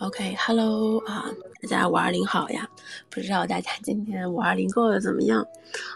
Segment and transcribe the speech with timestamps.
[0.00, 1.28] OK，Hello 啊，
[1.60, 2.68] 大家五二零好呀！
[3.10, 5.44] 不知道大家今天五二零过得怎么样？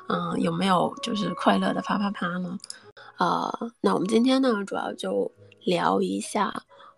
[0.08, 2.58] 嗯，有没有就是快乐的啪啪啪呢？
[3.17, 5.30] 啊，那我们今天呢，主要就
[5.65, 6.52] 聊一下，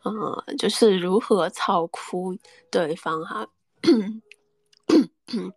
[0.04, 2.34] 嗯，就是如何操哭
[2.70, 3.46] 对方哈。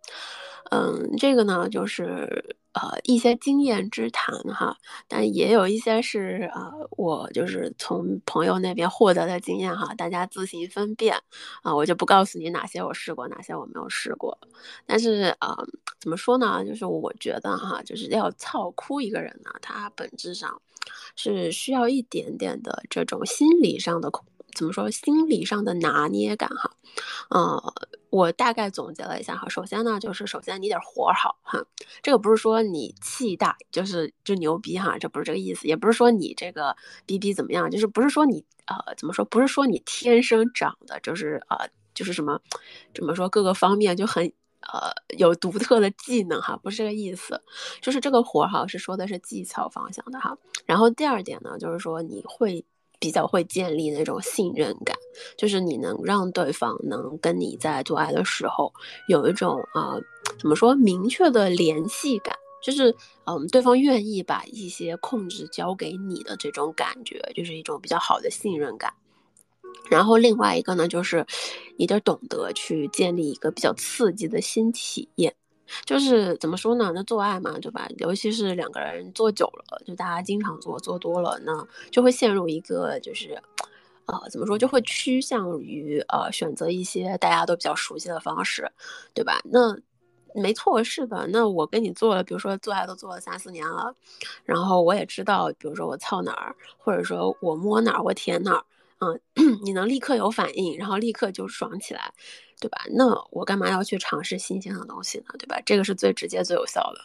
[0.70, 4.76] 嗯，这个呢，就是呃一些经验之谈哈，
[5.06, 11.16] 但也有一些是呃我就是从朋友那边获得的经验哈，大家自行分辨
[11.62, 14.38] 啊，我就不告诉你哪些我试过，哪些我没有试过。
[14.86, 15.56] 但是啊，
[16.00, 16.64] 怎么说呢？
[16.64, 20.60] 就是我觉得哈，就是要操哭一个人呢，他本质上
[21.16, 24.10] 是需要一点点的这种心理上的。
[24.54, 24.90] 怎么说？
[24.90, 26.72] 心理上的拿捏感哈，
[27.28, 27.74] 呃，
[28.10, 29.48] 我大概总结了一下哈。
[29.48, 31.64] 首先呢，就是首先你得活好哈。
[32.02, 35.66] 这个不是说你气大就是就牛逼哈，这不是这个意思。
[35.66, 39.24] 也不是说你这个逼逼怎么样，就是不是说你呃怎么说？
[39.24, 42.40] 不是说你天生长的就是呃就是什么
[42.94, 47.42] 怎么说各个方面就很呃有独特的技能哈，不是这个意思。
[47.80, 50.36] 就是这个活哈是说的是技巧方向的哈。
[50.66, 52.64] 然后第二点呢，就是说你会。
[52.98, 54.96] 比较会建立那种信任感，
[55.36, 58.72] 就是你能让对方能跟你在做爱的时候
[59.06, 59.96] 有一种啊，
[60.40, 68.92] 怎么说明确的联系感，就是嗯，对方愿意把一些控制交给你的这种感觉，就是一种比较好的信任感。
[69.90, 71.24] 然后另外一个呢，就是
[71.78, 75.34] 你得懂得去建立一个比较刺激的新体验。
[75.84, 76.92] 就是怎么说呢？
[76.94, 77.86] 那做爱嘛，对吧？
[77.98, 83.40] 尤其是两个人做久了，就大家经常做，做多了，那就会陷入一个就是，
[84.06, 88.70] 呃，怎么说，就会趋向于呃选择一些大家都比较熟悉的方式，
[89.14, 89.40] 对吧？
[89.44, 89.76] 那
[90.34, 91.26] 没错，是的。
[91.28, 93.94] 那我跟你做了，比如说做爱都做了三四年了，
[94.44, 98.64] 然后我也知道，比如说我操哪儿，或者说我摸哪儿，我舔哪儿，
[99.00, 99.20] 嗯，
[99.64, 102.12] 你能立刻有反应，然后立刻就爽起来。
[102.60, 102.78] 对吧？
[102.90, 105.26] 那我干嘛要去尝试新鲜的东西呢？
[105.38, 105.60] 对吧？
[105.64, 107.00] 这个是最直接、最有效的。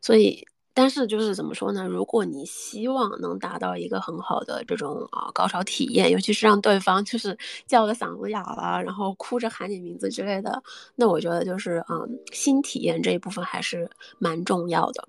[0.00, 1.86] 所以，但是就是怎么说呢？
[1.86, 7.36] 如果你希望能达到一个很好的这种啊高潮体验，尤其是让对方就是
[7.66, 10.62] 叫的嗓子哑了，然后哭着喊你名字之类的，
[10.94, 15.08] 那我觉得就是嗯，新体验这一部分还是蛮重要的。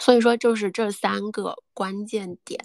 [0.00, 2.58] 所以说，就是这三个关键点，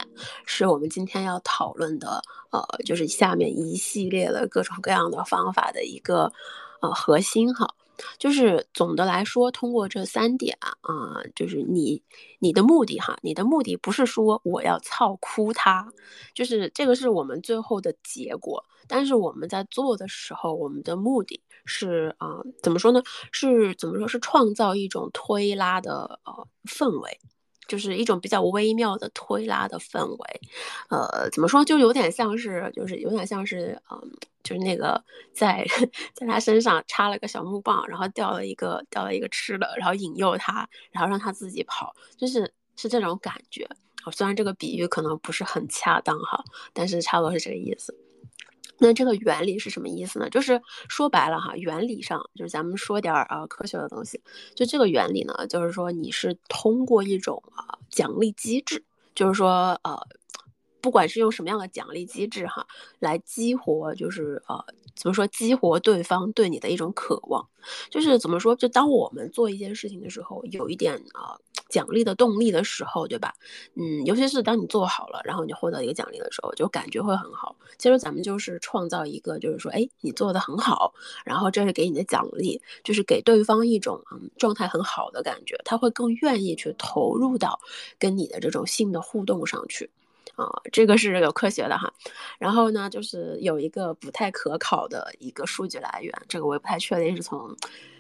[0.46, 6.32] 是我们今天要讨论的，呃，就是下面一系列的各种各样的方法的一个，
[6.82, 7.76] 呃，核心哈。
[8.18, 12.02] 就是总的来说，通过这三点啊，就是你
[12.40, 15.92] 你的目的哈，你的目的不是说我要操哭他，
[16.34, 18.64] 就是这个是我们最后的结果。
[18.88, 23.02] 但是我们在做的时候，我们的目的是啊，怎么说呢？
[23.32, 24.08] 是怎么说？
[24.08, 27.20] 是创造一种推拉的呃氛围。
[27.68, 30.42] 就是一种比较微妙的推拉的氛围，
[30.90, 34.12] 呃，怎么说，就有点像是，就是有点像是，嗯，
[34.44, 35.04] 就是那个
[35.34, 35.66] 在
[36.14, 43.68] 在他身上插了个小木棒，然后掉了一个掉了一个吃的，然后引诱他，然后让他自己跑，就是是这种感觉。
[44.12, 46.44] 虽然这个比喻可能不是很恰当哈，
[46.74, 48.05] 但是差不多是这个意思。
[48.78, 50.30] 那这个原理是什么意思呢？
[50.30, 54.22] 就是说白了哈，原理上就是咱们说点儿啊科学的东西。
[54.54, 58.84] 就这个原理呢，就是说你是通过一种啊奖励机制，
[59.16, 59.98] 就是说呃，
[60.82, 62.68] 不管是用什么样的奖励机制哈，
[63.00, 67.48] 来激活，就是呃怎么说，激活对方对你的一种渴望。
[67.90, 71.40] 就是怎么说，就当我们做一件事情的时候，有一点啊。
[71.70, 73.34] 奖励的动力的时候，对吧？
[73.76, 77.56] 嗯，尤其是当你做好了，然后你获得一个奖励的时候，就感觉会很好。
[77.78, 80.94] 其实咱们就是创造一个，就是说，哎，你做的很好，
[81.26, 87.60] 然后这是给你的奖励，就是给对方一种嗯状态很好的感觉，他会更愿意去投入到
[88.00, 89.90] 跟你的这种性的互动上去
[90.36, 90.48] 啊。
[90.72, 91.92] 这个是有科学的哈。
[92.40, 97.56] 然后呢，就是有一个不太可考的一个数据来源，这个我也不太确定是从。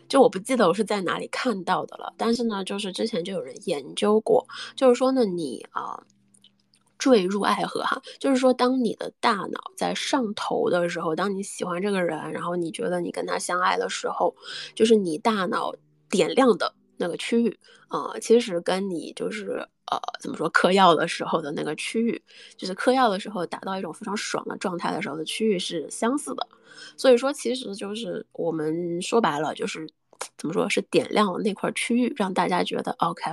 [0.07, 4.45] 就我不记得我是在哪里看到的了，但是呢，就是之前就有人研究过，
[4.75, 6.03] 就是说呢，你啊
[6.97, 14.35] 坠入爱河哈，就是说当你的大脑在上头的时候，当你喜欢这个人，然后你觉得你跟他相爱的时候，
[14.73, 15.73] 就是你大脑
[16.09, 17.59] 点亮的那个区域
[17.89, 22.21] 啊，其实跟你就是呃怎么说嗑药的时候的那个区域，
[22.55, 26.47] 就是嗑药的时候达到一种非常爽的状态的时候的区域是相似的。
[26.97, 29.87] 所以说，其实就是我们说白了，就是
[30.37, 33.31] 怎么说是点亮了那块区域，让大家觉得 OK，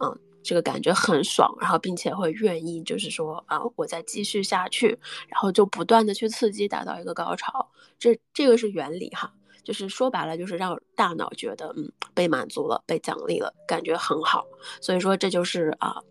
[0.00, 4.98] 嗯，这个感觉很爽，然后并且会愿意，就是说啊，我再继续下去，
[5.28, 7.70] 然后就不断的去刺激，达到一个高潮。
[7.98, 9.32] 这这个是原理哈，
[9.62, 14.44] 就是说白了，就是让大脑觉得嗯被满足了，被奖励了，感觉很好。
[14.80, 16.02] 所以说这就是啊。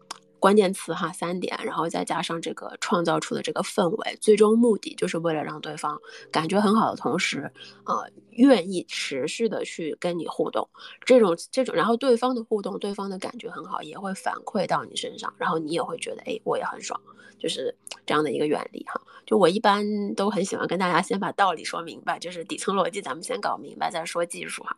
[0.41, 6.01] 关键词哈，三点，然后再加上这个创造出的这个氛围，最终目的就是为了让对方
[6.31, 7.51] 感觉很好的同时，
[7.85, 10.67] 呃，愿意持续的去跟你互动。
[11.05, 16.99] 这种这种，然后对方的互动，对方的感觉很好，也会反馈到你身上，然后你也会觉得，哎，我也很爽，
[17.37, 17.73] 就是
[18.07, 18.99] 这样的一个原理哈。
[19.27, 19.85] 就我一般
[20.15, 24.75] 都很喜欢跟大家先把道理说明白，就是底层逻辑咱们先搞明白，再说技术哈。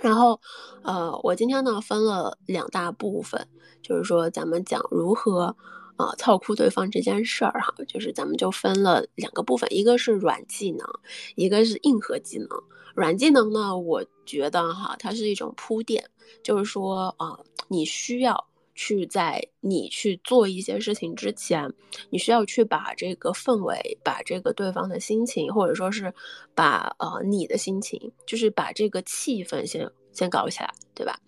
[0.00, 0.40] 然后，
[0.82, 3.46] 呃，我今天呢分了两大部分，
[3.82, 5.54] 就是说咱们讲如何，
[5.96, 10.86] 呃，操哭对方这件事儿哈，就是咱们就分了两个部分，一个是软技能，
[11.36, 12.48] 一个是硬核技能。
[12.94, 16.04] 软技能呢，我觉得哈，它是一种铺垫，
[16.42, 18.51] 就是说啊，你需要。
[18.74, 21.72] 去在你去做一些事情之前，
[22.10, 26.12] 你需要去把这个氛围，把这个对方的心情，或者说是
[26.54, 31.18] 把呃你的心情，就是把这个气氛先先搞起来，对吧？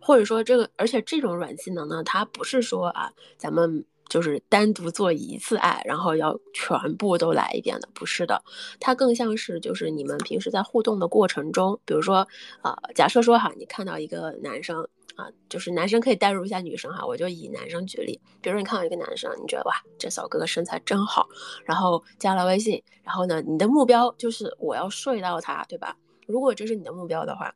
[0.00, 8.42] 或者说这个，而且这种软技能呢，它不是说啊，咱们就是单独做一次爱，然后要全部都来一遍的，不是的，
[8.80, 12.26] 它更像是就是你们平时在互动的过程中，比如说
[12.62, 14.88] 啊，假设说哈，你看到一个男生。
[15.16, 21.28] 啊，就是男生可以代入一下女生哈，我就以男生举例，比如说你看到一个男生，你觉得哇，这小哥哥身材真好，
[21.64, 25.96] 然后加了微信，然后呢，你的目标就是我要睡到他，对吧？
[26.26, 27.54] 如果这是你的目标的话，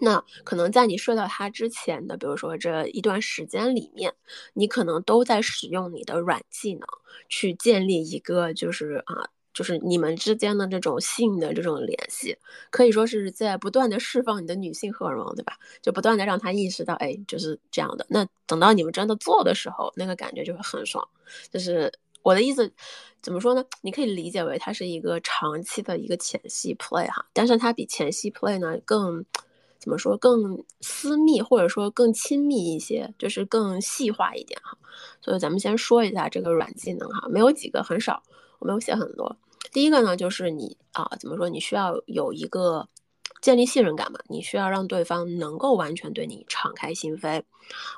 [0.00, 4.14] 那可能在你睡到他之前的，比如说这一段时间里面，
[4.54, 6.86] 你可能都在使用你的软技能
[7.28, 9.28] 去建立一个就是啊。
[9.54, 12.36] 就是你们之间的这种性的这种联系，
[12.70, 15.56] 可以说是在不断的释放你的女性荷尔蒙，对吧？
[15.80, 18.04] 就不断的让他意识到，哎，就是这样的。
[18.10, 21.06] 那等到你们真的做的时候，那个感觉就会很爽。
[21.50, 21.90] 就是
[22.22, 22.70] 我的意思，
[23.22, 23.64] 怎么说呢？
[23.80, 29.24] 你可以理解为它是一个长期的一个前戏 play 哈，但是它比前戏 play 呢更
[29.78, 30.16] 怎么说？
[30.16, 34.76] 更私密或者说更亲密一些，就是更细化一点哈。
[35.20, 38.22] 所以咱们先说一下这个软技能哈，没有几个，很少，
[38.58, 39.36] 我没有写很多。
[39.72, 41.48] 第一个呢，就是你啊，怎么说？
[41.48, 42.88] 你需要有一个
[43.40, 47.42] 建立信任感嘛，你需要让对方能够完全对你敞开心扉。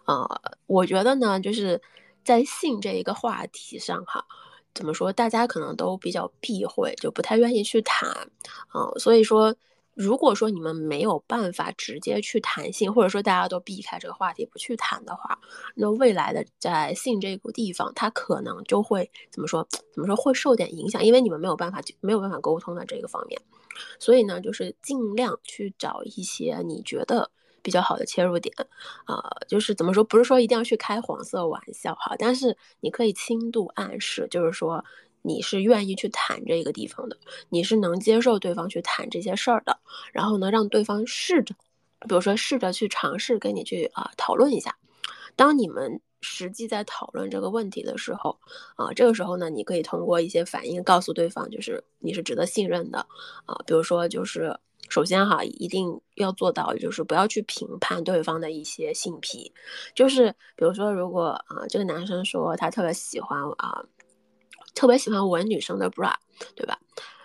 [0.05, 1.81] 啊，我觉得呢，就是
[2.25, 4.25] 在性这一个话题上哈，
[4.75, 5.13] 怎么说？
[5.13, 8.11] 大家可能都比较避讳，就不太愿意去谈
[8.69, 9.55] 啊，所以说。
[9.97, 15.39] 如果说你们没有办法直接去谈性，或者说大家都避开这个话题不去谈的话，
[15.75, 19.67] 那未来的在性这个地方，它可能就会怎么说？
[19.95, 21.03] 怎么说会受点影响？
[21.03, 23.41] 因为你们没有办法没有办法沟通的这个方面，
[23.99, 27.31] 所以呢，就是尽量去找一些你觉得
[27.63, 28.55] 比较好的切入点，
[29.07, 30.05] 啊，就是怎么说？
[30.05, 34.85] 不是说一定要去开黄色玩笑哈，但是你可以轻度暗示，就是说。
[35.27, 37.19] 你是愿意去谈这个地方的，
[37.49, 39.77] 你是能接受对方去谈这些事儿的，
[40.13, 41.53] 然后呢，让对方试着，
[42.09, 44.77] 比如说试着去尝试跟你去啊讨论一下。
[45.35, 48.39] 当你们实际在讨论这个问题的时候，
[48.77, 53.01] 啊，这个时候呢，你可以通过一些反应告诉对方，就是你是值得信任的，
[53.47, 54.57] 啊，比如说就是
[54.89, 59.53] 首先哈，一定要做到就是不要去评判对方的一些性癖，
[59.95, 63.85] 就是比如说如果啊这个男生说他特别喜欢啊。
[64.77, 66.15] 特别喜欢闻女生的 bra，
[66.55, 66.79] 对吧？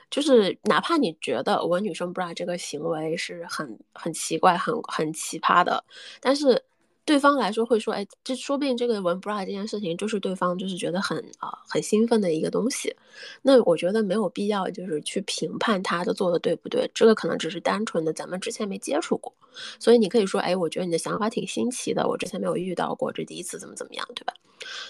[0.09, 5.83] 就是哪怕你觉得闻女生 bra 这个行为是很很奇怪、很很奇葩的，
[6.19, 6.63] 但是。
[7.03, 12.95] 对方来说会说，哎，这说不定这个闻 bra 这件事情就是对方就是觉得很啊很兴奋的一个东西。
[13.41, 19.33] 那我觉得没有必要就是去评判他的做的对不对，这个可能只是单纯的咱们之前没接触过，
[19.79, 24.33] 所以你可以说，哎，我觉得你的想法挺新奇的，我之前没有遇到过，这第一次怎么怎么样，对吧？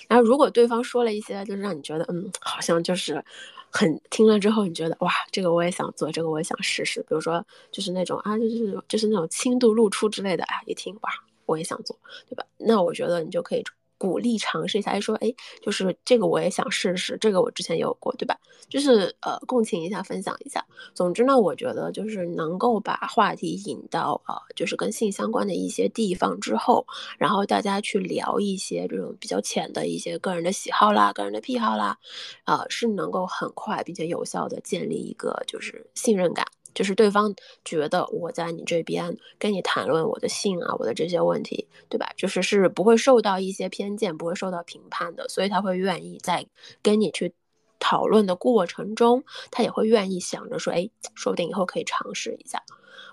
[0.10, 3.24] 然后如果对方说了一些就是让你觉得，嗯，好像就是
[3.70, 11.10] 很听了之后你觉得，哇，这个我也想做，这个我也想试试，比如说就是那种啊，就是就是那种轻度露出之类的，哎，一听哇。
[11.52, 11.96] 我也想做，
[12.30, 12.46] 对吧？
[12.58, 13.64] 那我觉得你就可以
[13.98, 15.32] 鼓励尝试一下，说，哎，
[15.62, 18.36] 就是这个我也想试试，这个我之前也有过，对吧？
[18.68, 20.66] 就是呃，共情一下，分享一下。
[20.96, 26.84] 总之呢，我觉得就是能够把话题引到呃，就是跟性相关的一些地方之后，
[27.20, 31.98] 然后大家去聊一些这种比较浅的一些个人的喜好啦、个人的癖好啦，
[32.46, 36.44] 啊，是能够很快并且有效的建立一个就是信任感。
[36.74, 42.12] 就是对方觉得我在你这边跟你谈论我的性啊，我的这些问题，对吧？
[42.16, 46.46] 就是是不会受到一些偏见，不会受到评判的，所以他会愿意在
[46.82, 47.34] 跟你去
[47.80, 52.62] 讨论的过程中，他也会愿意想着说，哎，说不定以后可以尝试一下。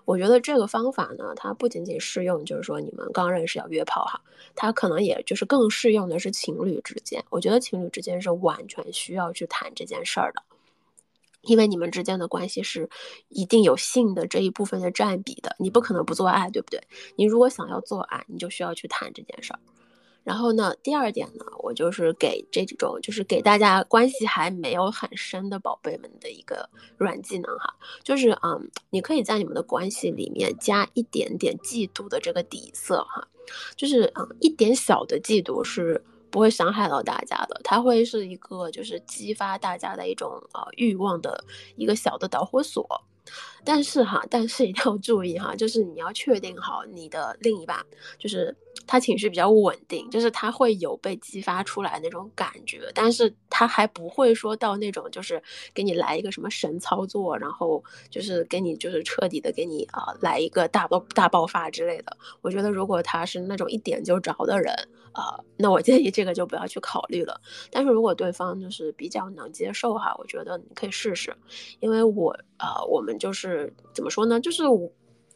[0.04, 4.20] 我觉得这个方法呢，它不仅仅适用，就是说你们刚认识要约炮哈，
[4.54, 7.22] 它可能也就是更适用的是情侣之间。
[7.28, 10.42] 我觉得情侣之间是完全需要去谈这件事儿的。
[11.48, 12.88] 因为你们之间的关系是
[13.28, 16.80] 一定有性的这一部分的占比的，你不可能不做爱，对不对？
[17.16, 19.58] 你如果想要做爱，你就需要去谈这件事儿。
[20.24, 27.74] 然后呢，第二点呢，我就是给这种就是给大家关系还没有很深的宝贝们的一个软技能哈，
[28.04, 33.26] 就是嗯，你可以在你们的关系里面加一点点嫉妒的这个底色哈，
[33.74, 41.44] 就是嗯，一点小的嫉妒是不会伤害到大家的，它会是一个就是激发大家的一种呃欲望的
[41.76, 42.86] 一个小的导火索。
[43.62, 47.84] 但是哈，但是一定要注意哈，就是你要确定好你的另一半，
[48.18, 48.56] 就是
[48.86, 55.42] 他情绪比较稳定，就是他会有被激发出来那种感觉，但是他还不会说到那种就是
[55.74, 62.16] 给你来一个什么神操作，然后就是给你就是彻底的给你啊来一个大爆大爆发之类的。
[62.40, 64.74] 我觉得如果他是那种一点就着的人。
[65.12, 67.40] 啊，那我建议这个就不要去考虑了。
[67.72, 71.34] 但是如果对方就是比较能接受哈，我觉得你可以试试。
[71.80, 74.88] 因为我啊，我们就是怎么说呢，就是我，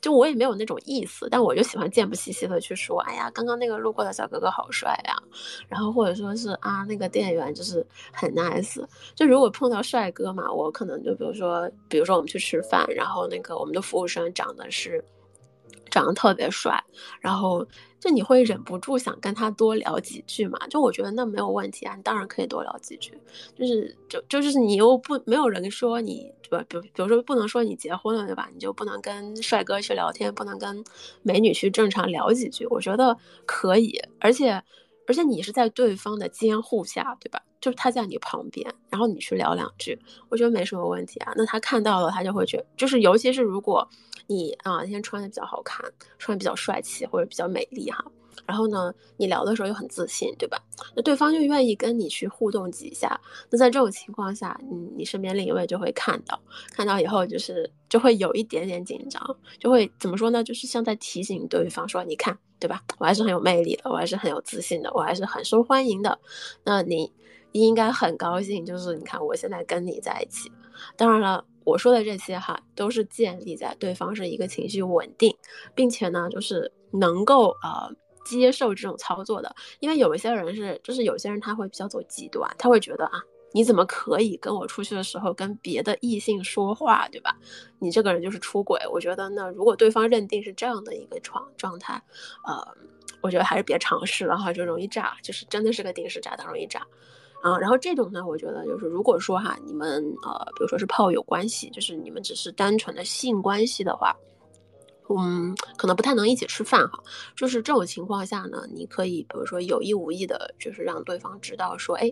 [0.03, 5.17] 就我也没有那种意思，但我就喜欢贱不兮兮的去说，哎呀，刚刚那个路过的小哥哥好帅呀，
[5.69, 8.85] 然后或者说是啊，那个店员就是很 nice。
[9.15, 15.03] 就如果碰到帅哥嘛，我可能就比如说，比如说我们去吃饭，然后那个我们的服务生长得是。
[15.93, 16.83] 长得特别帅，
[17.21, 17.65] 然后
[18.01, 20.59] 就你会忍不住想跟他多聊几句嘛？
[20.69, 23.13] 就我觉得那没有问题啊，你当然可以多聊几句。
[23.55, 26.65] 就是就就是你又不没有人说你对吧？
[26.67, 28.49] 比比如说不能说你结婚了对吧？
[28.55, 30.83] 你就不能跟帅哥去聊天，不能跟
[31.23, 32.67] 美女去正常聊几句？
[32.69, 34.63] 我觉得可以，而且
[35.07, 37.43] 而且你是在对方的监护下对吧？
[37.61, 39.97] 就是他在你旁边，然后你去聊两句，
[40.29, 41.33] 我觉得没什么问题啊。
[41.37, 43.89] 那他看到了，他就会觉，就是尤其是如果
[44.27, 45.85] 你啊今天穿的比较好看，
[46.19, 48.05] 穿的比较帅气或者比较美丽哈，
[48.47, 50.59] 然后呢你聊的时候又很自信，对吧？
[50.95, 53.21] 那对方就愿意跟你去互动几下。
[53.51, 60.43] 那在这种情况下，你你身边另一位就会看到，看到以后就是就会有一点点紧张，就会怎么说呢？
[60.43, 62.83] 就是像在提醒对方说，你看，对吧？
[62.99, 66.19] 我还是很有魅力的，我还是很有自信的，我还是很受欢迎的。
[66.65, 67.13] 那你。
[67.55, 70.51] 应该很高兴，就是你看我现在跟你在一起。
[70.97, 75.37] 当然了，我说的这些哈，都是建立在对方是一个情绪稳定，
[75.75, 79.55] 并且呢，就是能够呃接受这种操作的。
[79.81, 83.21] 因为有一些人是，就是有些人他会比较走极端，他会觉得啊，
[83.53, 87.37] 你怎么可以跟我出去的时候跟别的异性说话，对吧？
[87.79, 88.81] 你这个人就是出轨。
[88.91, 92.03] 我觉得呢，如果对方认定是这样的一个状状态，
[92.45, 92.67] 呃，
[93.21, 96.87] 我觉得还是别尝试了哈，就容易炸，就是真的是个定时炸弹，容易炸。
[97.43, 104.17] 啊，然后这种呢，我觉得就是，如果说哈，你们呃，比如说是炮友关系，就是你们只是单纯的性关系的话，
[105.09, 107.03] 嗯，可能不太能一起吃饭哈。
[107.35, 112.09] 就是这种情况下呢，你可以比如说有意无意的，就是让对方知道说，哎，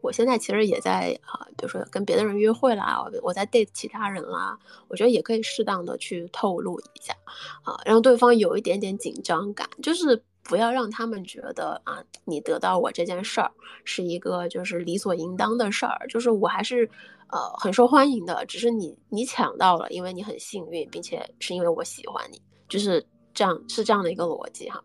[0.00, 7.14] 我现在其实也在啊，比如说跟别的人约会啦，我在 date 其他人啦，我觉得也可以适当的去透露一下，
[7.62, 10.24] 啊，让对方有一点点紧张感，就是。
[10.44, 13.50] 不要让他们觉得啊，你得到我这件事儿
[13.84, 16.88] 是一个就是理所应当的事儿，就是我还是
[17.28, 24.82] 呃很受欢迎的，只是你你抢到了，因为你很幸运，并且是因为我喜欢你，就是这样是这样的一个逻辑哈。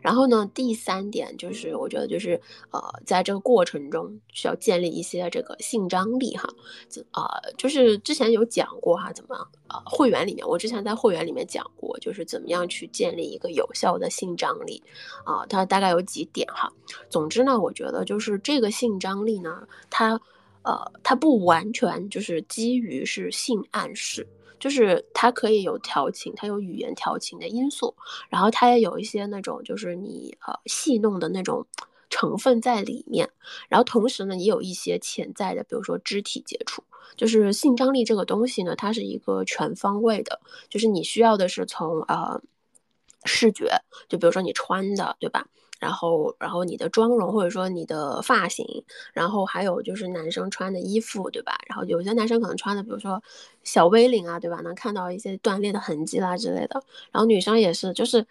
[0.00, 6.48] 然后呢，第三点就是我觉得就是呃，在这个过程中需要建立一些这个性张力哈，
[7.12, 9.36] 呃，就是之前有讲过哈，怎么
[9.68, 14.80] 呃会员里面，我之前在会员里面讲过，就是怎么样去建立一个有效的性张力
[15.24, 16.72] 啊，它大概有几点哈。
[17.10, 20.20] 总之呢，我觉得就是这个性张力呢，它
[20.62, 24.26] 呃它不完全就是基于是性暗示。
[24.58, 27.94] 就是它可以有调情，它有语言调情的因素，
[28.28, 31.66] 然后它也有一些那种就是你呃戏弄的那种
[32.10, 33.30] 成分在里面，
[33.68, 36.82] 然后同时呢也有一些潜在的，比如说肢体接触，
[37.16, 42.40] 就是性张力这个东西呢，它是一个全方位的，就是你需要的是从呃
[43.24, 45.46] 视觉，就比如说你穿的，对吧？
[45.78, 51.56] 然后，然后你的妆容或者说你的发型，然后还有就是男生穿的衣服，对吧？
[51.68, 53.22] 然后有些男生可能穿的，比如说
[53.62, 54.60] 小 V 领啊，对吧？
[54.62, 56.82] 能看到一些断裂的痕迹啦之类的。
[57.12, 58.26] 然后女生也是，就是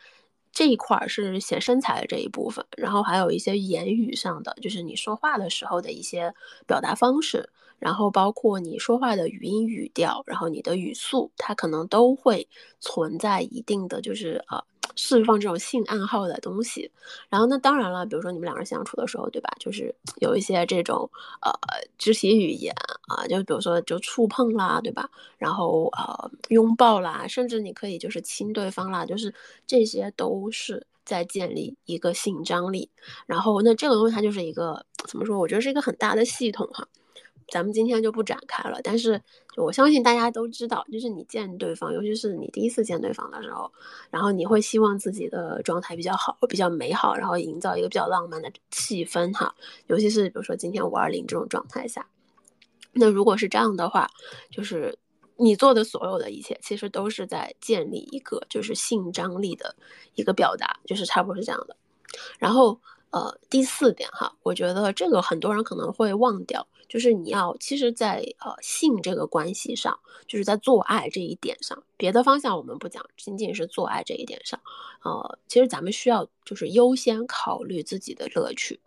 [0.51, 6.33] 这一块儿是显身材的这一部分，然后还有一些言语上的，就是你说话的时候的一些
[6.65, 7.49] 表达方式，
[7.79, 12.49] 然后包括你说话的语音语调，然后你的语速，它可能都会
[12.81, 14.63] 存在一定的，就是呃。
[14.95, 16.91] 释放这种性暗号的东西，
[17.29, 19.49] 然后那当然了，比如说你们两个人相处的时候，对吧？
[19.59, 21.09] 就是有一些这种
[21.41, 21.51] 呃
[21.97, 22.73] 肢体语言
[23.07, 25.09] 啊，就比如说就触碰啦，对吧？
[25.37, 29.33] 然后呃拥抱啦，甚至你可以就是亲对方啦，就是
[29.65, 32.89] 这些都是在建立一个性张力。
[33.25, 35.37] 然后那这个东西它就是一个怎么说？
[35.37, 36.87] 我觉得是一个很大的系统哈。
[37.49, 38.79] 咱们今天就不展开了。
[38.83, 39.21] 但是
[39.55, 43.71] 我相信大家都知道，就是你见对方，尤其是你第一次见对方的时候，
[44.09, 49.55] 然后你会希望自己的状态比较好，比较美好，然后营造一个比较浪漫的气氛哈。
[49.87, 52.07] 尤其是比如说今天五二零这种状态下，
[52.93, 54.09] 那如果是这样的话，
[54.51, 54.97] 就是
[55.37, 59.75] 你做的所有的一切，其实都是在建立一个就是性张力的
[60.15, 61.75] 一个表达，就是差不多是这样的。
[62.39, 62.79] 然后。
[63.09, 74.59] 呃，第四点哈，我觉得这个很多人可能会忘掉，就是你要其实，在呃性这个关系上，就是在做爱这一点上，别的方向我们不讲，仅仅是做爱这一点上，
[75.03, 78.79] 呃，其实咱们需要就是优先考虑自己的乐趣。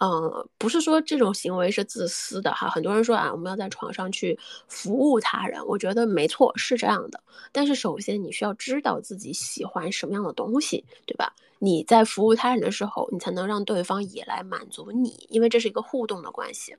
[0.00, 2.68] 嗯，不是说这种行为是自私的哈。
[2.68, 7.22] 很多人说啊，我们要在床上去服务他人，我觉得没错，是这样的。
[7.52, 11.32] 但是首先你需要知道自己喜欢什么样的东西，对吧？
[11.60, 16.76] 你在服务他人的时候，你才能让对方也来满足你，因为这是一个互动的关系。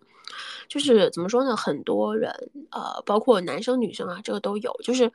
[0.67, 1.55] 就是怎么说呢？
[1.55, 2.31] 很多人，
[2.71, 5.11] 呃，包括男生女生啊，这个都有，就是。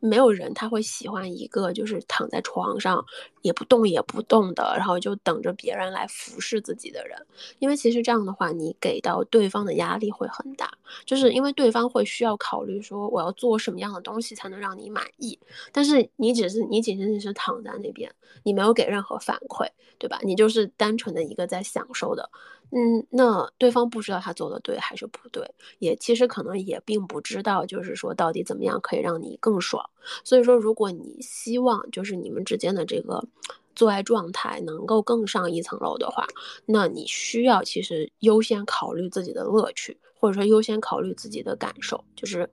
[0.00, 3.04] 没有人他会喜欢一个就是躺在床上
[3.42, 7.26] 也不动也不动的，然后就等着别人来服侍自己的人，
[7.58, 10.72] 因为其实这样的话，你给到对方的压力会很大，
[11.04, 15.38] 就是因为对方会需要考虑说我要做什么样的东西才能让你满意，
[15.72, 20.18] 但是你只是你仅仅是躺在那边，你没有给任何反馈，对吧？
[20.22, 22.30] 你就是单纯的一个在享受的。
[22.72, 25.44] 嗯，那对方不知道他做的对还是不对，
[25.80, 29.90] 也其实可能也并不知道，就是说到底怎么样可以让你更爽。
[30.24, 33.24] 所以说，如果你希望就是你们之间的这个
[33.74, 36.24] 做爱状态能够更上一层楼的话，
[36.66, 42.48] 那你需要其实优先考虑自己的乐趣，或者说优先考虑自己的感受，就是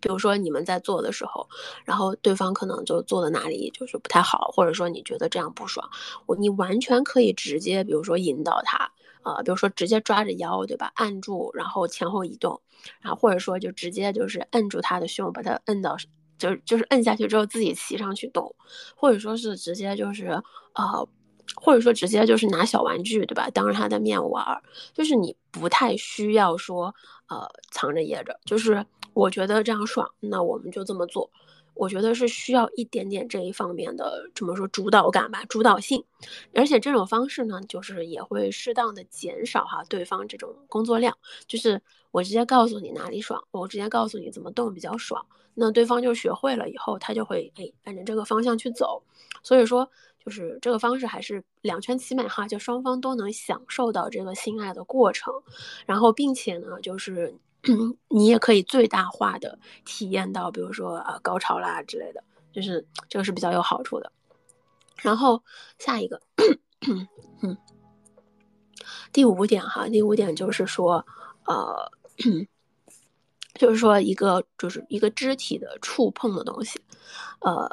[0.00, 1.48] 比如说你们在做的时候，
[1.84, 5.90] 然后对方可能就做的哪里就是不太好，或者说你觉得这样不爽，
[6.26, 8.92] 我你完全可以直接比如说引导他。
[9.24, 10.92] 啊，比如说直接抓着腰，对吧？
[10.94, 12.60] 按住，然后前后移动，
[13.00, 15.96] 然后或者说就直接就是摁住他的胸，把他摁到，
[16.38, 18.54] 就是就是摁下去之后自己骑上去动，
[18.94, 20.26] 或者说是直接就是
[20.74, 21.08] 呃，
[21.56, 23.48] 或者说直接就是拿小玩具，对吧？
[23.50, 24.44] 当着他的面玩，
[24.92, 26.94] 就是你不太需要说
[27.28, 31.30] 呃藏着掖着，就是我觉得这样爽，那我们就这么做。
[31.74, 36.02] 我觉得是需要一点点这一方面的怎么说主导感吧，主导性，
[36.54, 49.02] 而且这种方式呢，就是也会适当的减少哈对方这种工作量，就是我直接告诉你哪里爽，我直接告诉你怎么动比较爽，那对方就学会了以后，他就会哎按照这个方向去走，
[49.42, 49.90] 所以说
[50.24, 55.34] 就是这个方式还是两全其美哈，就双方都能享受到这个性爱的过程，
[55.86, 57.34] 然后并且呢就是。
[58.08, 62.22] 你也可以最大化的体验到，比如说呃高潮啦之类的，
[62.52, 64.12] 就是这个是比较有好处的。
[64.96, 65.42] 然后
[65.78, 66.20] 下一个，
[67.42, 67.56] 嗯，
[69.12, 71.04] 第五点哈，第五点就是说，
[71.46, 71.90] 呃，
[73.58, 76.80] 就是说一个就是一个肢体的触碰的东西，
[77.40, 77.68] 呃，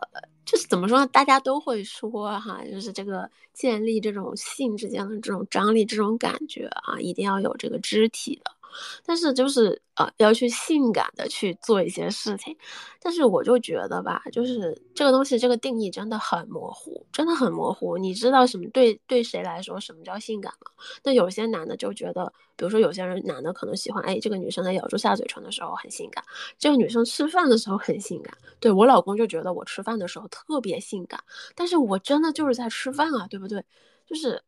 [0.45, 1.07] 就是怎么说呢？
[1.07, 8.51] 大家都会说哈，就是这个建立这种性之间的这种张力、这种感觉啊，一定要有这个肢体的。
[9.05, 12.55] 但是就是呃要去性感的去做一些事情，
[13.01, 17.97] 但是我就觉得吧，就是这个东西这个定义真的很模糊，真的很模糊。
[17.97, 20.71] 你知道什么对对谁来说什么叫性感吗？
[21.03, 26.23] 那有些男的就觉得，比如说有些人男的可能喜欢，哎，这个女生在咬住下嘴唇的时候很性感，
[26.57, 28.35] 这个女生吃饭的时候很性感。
[28.59, 31.23] 对我老公就觉得我吃饭的时候特别性感，
[31.55, 33.63] 但是我真的就是在吃饭啊，对不对？
[34.05, 34.41] 就是。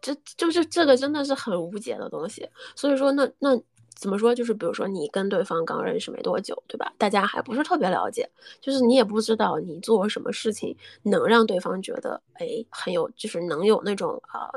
[0.00, 3.60] 这就是这个真的是很无解的东西，所以说那那
[3.94, 4.34] 怎么说？
[4.34, 6.90] 就是比如说你跟对方刚认识没多久，对吧？
[6.96, 8.26] 大家还不是特别了解，
[8.60, 14.48] 就是你也不知道你做什么事情能让对方觉得哎很有，就是能有那种啊，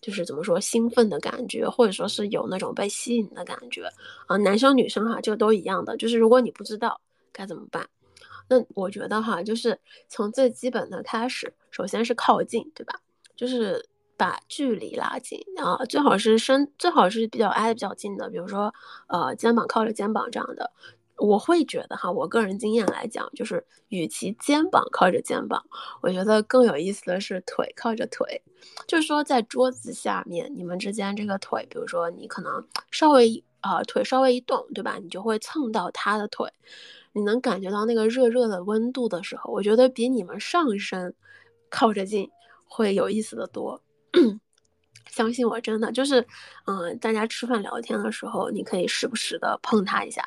[0.00, 3.90] 就是怎么说兴奋的感觉，或者说是有那种被吸引的感觉
[4.26, 4.38] 啊。
[4.38, 6.98] 男生女生哈，这个都一样的，就是如果你不知道
[7.30, 7.86] 该怎么办，
[8.48, 12.98] 那我觉得哈，就是从最基本的开始，首先是靠近，对吧？
[13.36, 13.84] 就是。
[14.18, 18.74] 把距离拉近啊，最好是身，最好是比较挨得比较近的，比如说，
[19.06, 20.70] 呃，肩膀靠着肩膀这样的。
[21.16, 25.64] 我会觉得哈，我个人经验来讲，就是与其肩膀靠着肩膀，
[26.00, 28.42] 我觉得更有意思的是腿靠着腿。
[28.86, 34.98] 就是说，在桌子下面，你们之间这个腿，比如说你可能稍微啊腿稍微一动，对吧？
[35.02, 36.48] 你就会蹭到他的腿，
[37.12, 41.14] 你能感觉到那个热热的温度的时候，我觉得比你们上身
[41.68, 42.30] 靠着近
[42.68, 43.80] 会有意思的多。
[44.12, 44.40] 嗯
[45.10, 46.24] 相信我，真的就是，
[46.66, 50.22] 嗯，大家吃饭聊天的时候，你可以时不时的碰他一下，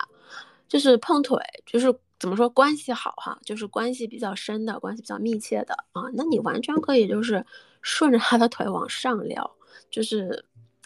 [0.68, 7.46] 就是碰腿，就是怎么说关系好哈，就是关系比较深的，关系比较密切的啊，那你完全可以就是
[7.82, 9.50] 顺着他的腿往上撩，
[9.90, 10.44] 就是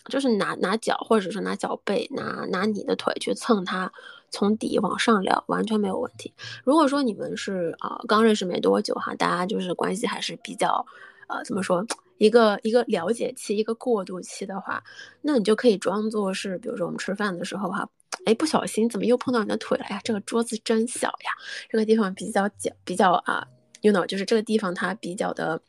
[0.08, 3.92] 就是拿拿脚或者是拿脚背拿拿你的腿去蹭他，
[4.30, 6.32] 从底往上撩，完全没有问题。
[6.64, 10.86] 如果说你们是啊刚认识没多久哈，大家就是关系还是比较，
[11.28, 11.84] 呃怎么说
[12.18, 14.84] 一个一个了解期一个过渡期的话，
[15.22, 17.88] 那你就可以装作是，比如说我们吃饭的时候哈，
[18.26, 20.00] 哎不小心怎么又碰到你的腿了呀？
[20.04, 21.32] 这个桌子真小呀，
[21.70, 23.46] 这个地方比较角比较啊
[23.82, 25.62] ，you know 就是这个地方它比较的。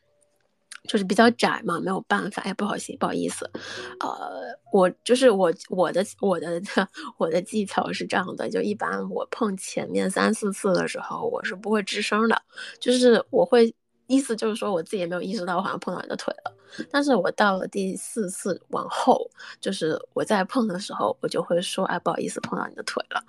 [0.89, 2.41] 就是比较窄嘛，没有办法。
[2.45, 3.51] 哎，不好意思，不好意思，
[3.99, 6.63] 呃，我就是我我的我的
[7.19, 12.41] 我的技巧是这样的，就一般我碰前面三四次的时候，我是不会吱声的，
[12.79, 13.75] 就是我会
[14.07, 16.53] 意思就是说我自己也没有意识到我好像碰到你的腿了，
[16.91, 23.23] 但是我到了第四次往后，就是我在碰的时候，我就会说，哎，不好意思，碰到你的腿了，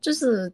[0.00, 0.52] 就是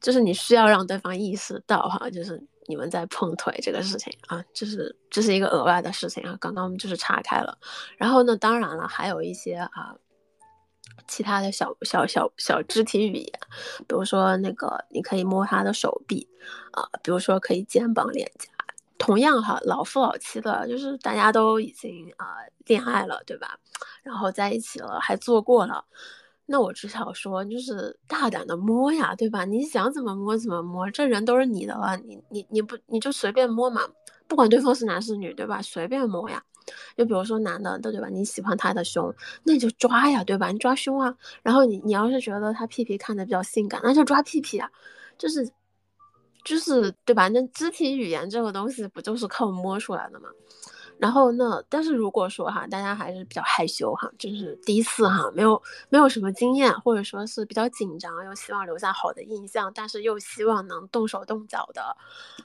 [0.00, 2.42] 就是你需要让对方意识到哈，就是。
[2.68, 6.36] 你们在碰腿这个事情啊，就是这是一个额外的事情啊。
[6.40, 7.56] 刚刚就是岔开了，
[7.96, 9.94] 然后呢，当然了，还有一些啊，
[11.06, 13.32] 其他的小小小小肢体语言，
[13.86, 16.28] 比如说那个你可以摸他的手臂
[16.72, 18.50] 啊，比如说可以肩膀、脸颊。
[18.98, 23.58] 同样哈，老夫老妻的，就是大家都已经啊恋爱了，对吧？
[24.02, 25.84] 然后在一起了，还做过了。
[26.46, 29.44] 那我只想说，就是大胆的摸呀，对吧？
[29.44, 33.82] 你想怎么摸怎么摸，这人都是你的了，你你你不你就随便摸嘛，
[34.28, 35.60] 不管对方是男是女，对吧？
[35.60, 36.42] 随便摸呀。
[36.96, 38.08] 就比如说男的，对吧？
[38.08, 40.48] 你喜欢他的胸，那你就抓呀，对吧？
[40.48, 41.14] 你抓胸啊。
[41.42, 44.68] 然后你你要是觉得他屁屁看的比较性感，那就抓屁屁啊，
[45.18, 45.48] 就是
[46.46, 47.26] 就是对吧？
[47.28, 50.28] 那肢体语言这个东西不就是靠摸出来的吗？
[50.98, 61.96] 然后那，但是如果说哈，大家还是比较害羞哈，就是第一次哈，没有没有什么经验，或者说是比较紧张，又希望留下好的印象，但是又希望能动手动脚的，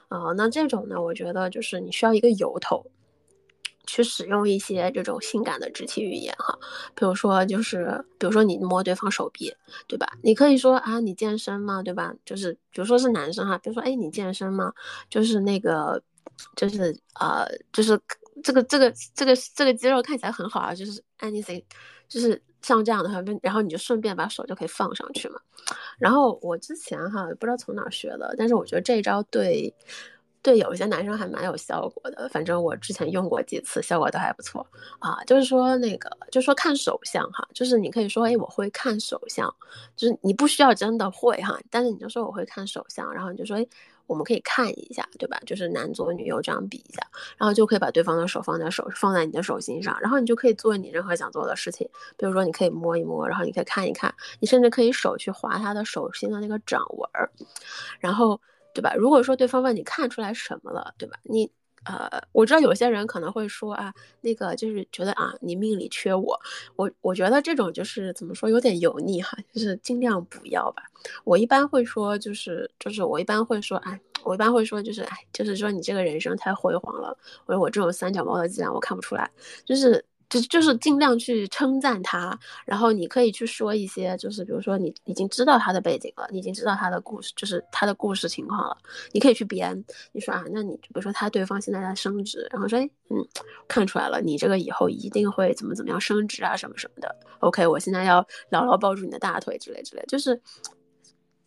[0.08, 2.84] 呃，那这种呢，我觉得就是你需要一个由头，
[3.86, 6.58] 去使用一些这种性感的肢体语言哈，
[6.94, 9.54] 比如说就是比如说你摸对方手臂，
[9.86, 10.06] 对吧？
[10.22, 11.82] 你可以说啊，你健身吗？
[11.82, 12.14] 对吧？
[12.24, 14.72] 就是比如说是男生哈，比如说哎，你健身吗？
[15.08, 16.02] 就是那个，
[16.56, 18.00] 就是呃，就是。
[18.42, 21.62] 这个这个这个这个肌肉看起来很好啊，就是 anything，
[22.08, 25.38] 就是像这样的话，然后你就顺便把手就可以放上去嘛。
[25.98, 29.72] 然后我之前哈不知道从哪学的，但是我觉得这一招对
[30.42, 32.28] 对有一些男生还蛮有效果的。
[32.28, 34.66] 反正我之前用过几次，效果都还不错
[34.98, 35.22] 啊。
[35.24, 39.54] 就是说那个，就是说看手相哈，就是你可以说哎我会看手相，
[39.96, 43.66] 就是你不需要真的会哈，但是你就说我会看手相，然后你就说哎。
[44.08, 45.38] 我们可以看一下，对吧？
[45.46, 47.00] 就是男左女右这样比一下，
[47.38, 51.88] 然后就可以把对方的手放在手放在你的手心上，然后你就可以做你任何想做的事情。
[52.18, 57.30] 比如说，你可以摸一摸，然后你可以看一看，你甚至可以手去划他的手心的那个掌纹儿，
[58.00, 58.38] 然后，
[58.74, 58.94] 对吧？
[58.94, 61.18] 如果说对方问你看出来什么了，对吧？
[61.24, 61.50] 你。
[61.84, 66.40] 呃，我知道有些人可能会说啊，那个就是觉得啊，你命里缺我，
[66.76, 70.84] 我我觉得这种就是怎么说，有点油腻哈，就是尽量不要吧。
[71.24, 79.28] 我一般会说，就是就是我一般会说，哎，我一般会说，就是哎，就是说你这个人生太辉煌了，我说我这种三脚猫的伎俩我看不出来，
[79.64, 80.04] 就是。
[80.32, 88.74] 就就是尽量去称赞他，然后你可以去说一些，就是比如说你已经知道他的背景了，你已经知道他的故事，就是他的故事情况了，
[89.12, 89.84] 你可以去编。
[90.12, 93.16] 你说啊，那你比如说他对方现在在升职，然后说，哎，嗯，
[93.68, 97.14] 看出来了，你这个以后一定会怎么怎么样升职啊，什么什么的。
[97.40, 100.40] OK，我现在要牢牢抱住你的大腿之类之类，就是。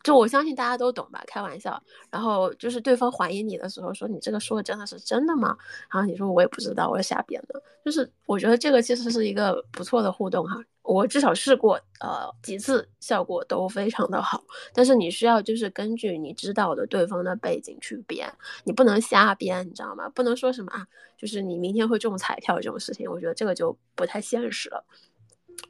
[0.05, 1.81] 就我相信大家都懂吧，开玩笑。
[2.11, 5.57] 然后就是对方怀疑你的时候，说你这个说的真的是真的吗？
[5.91, 7.59] 然后你说我也不知道，我瞎编的。
[7.83, 10.63] 就是我觉得这个其实是一个不错的互动哈。
[10.83, 14.43] 我至少试过呃几次，效果都非常的好。
[14.71, 18.31] 但是你需要就是根据你知道的对方的背景去编，
[18.63, 20.07] 你不能瞎编，你知道吗？
[20.09, 20.85] 不能说什么啊，
[21.17, 24.85] 就是你明天会中彩票这种事情，我觉得这个就不太现实了。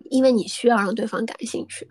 [0.09, 1.89] 因为你需要让对方感兴趣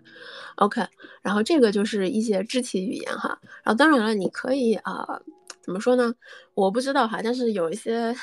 [0.55, 0.81] ，OK，
[1.21, 5.21] 然后这个就是一些肢体语言哈，然后当然了，你可以啊，
[5.61, 6.13] 怎么说呢？
[6.53, 8.15] 我不知道哈，但是有一些、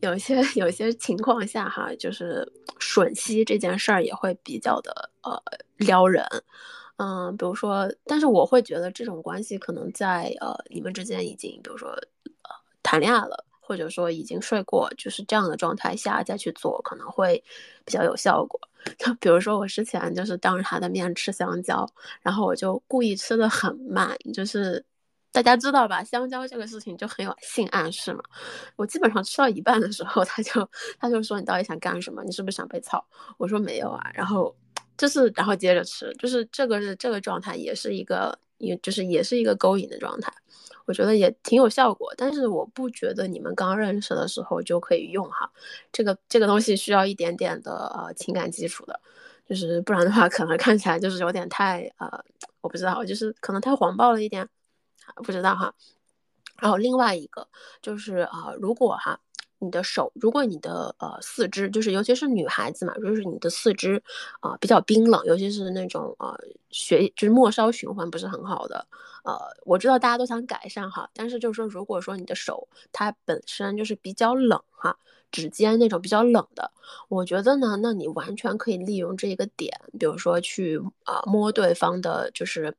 [0.00, 2.46] 有一些、有一些情况下哈，就是
[2.78, 5.40] 吮吸这件事儿也会比较的呃
[5.76, 6.26] 撩人，
[6.96, 11.94] 嗯，比如说，但是我会觉得这种关系可能在呃你们之间已经，比如说
[12.82, 13.44] 谈恋爱了。
[13.60, 17.44] 或者说已经睡过，就是这样的状态下再去做，可能会
[17.84, 18.58] 比较有效果。
[18.98, 21.88] 就比如说我之前就是当着他的面吃香蕉，
[22.22, 24.84] 然后我就故意吃的很慢，就是
[25.30, 28.22] 大家知道吧，香蕉这个事情就很有性暗示嘛。
[28.76, 32.22] 我基本上吃到一半的时候，他就他就说你到底想干什么？
[32.24, 33.04] 你是不是想被操？
[33.36, 34.54] 我说没有啊，然后
[34.96, 40.32] 就是然后接着吃，就是这个是这个状态也是一个，也就是也是一个勾引的状态。
[40.84, 45.50] 我觉得也挺有效果，但是我不觉得你们刚认识的时候就可以用哈，
[45.92, 48.98] 这个这个东西需要一点点的呃情感基础的，
[49.46, 52.24] 就是不然的话，可能看起来就是有点太呃，
[52.62, 54.48] 我不知道，就是可能太黄暴了一点，
[55.16, 55.74] 不知道哈。
[56.60, 57.48] 然后另外一个
[57.82, 59.20] 就是啊，如果哈。
[59.60, 64.02] 你的手，如果你的呃四肢，就是尤其是女孩子嘛，就是你的四肢
[64.40, 66.38] 啊比较冰冷，尤其是那种呃
[66.70, 68.86] 血就是末梢循环不是很好的，
[69.24, 74.96] 呃，我知道大家都想改善哈，但是就是说，如果说你的手它本身就是比较冷哈。
[75.30, 76.70] 指尖那种比较冷的，
[77.08, 82.74] 我觉得呢，那你完全可以利用这个点，比如说去啊摸对方的，就是，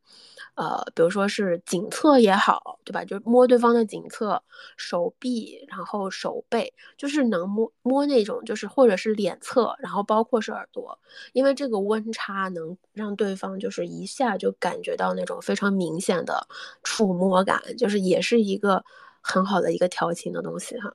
[0.55, 3.05] 呃，比如说是颈侧也好，对吧？
[3.05, 4.41] 就是摸对方的颈侧、
[4.77, 10.97] 手臂，然后手背，就是能摸摸那种，就是或者是脸侧，然后包括是耳朵，
[11.33, 16.47] 因为这个温差能让对方就是一下就感觉到那种非常明显的
[16.83, 18.83] 触摸感，就是也是一个
[19.21, 20.93] 很好的一个调情的东西哈。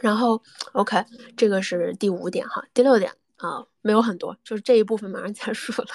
[0.00, 1.04] 然后，OK，
[1.36, 2.64] 这个是第五点哈。
[2.72, 5.88] 第六点啊，没有很多，就是这一部分马上结束了。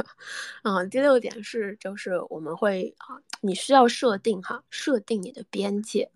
[0.61, 6.09] 啊，第六点是，就是我们会啊，你需要设定哈，设定你的边界。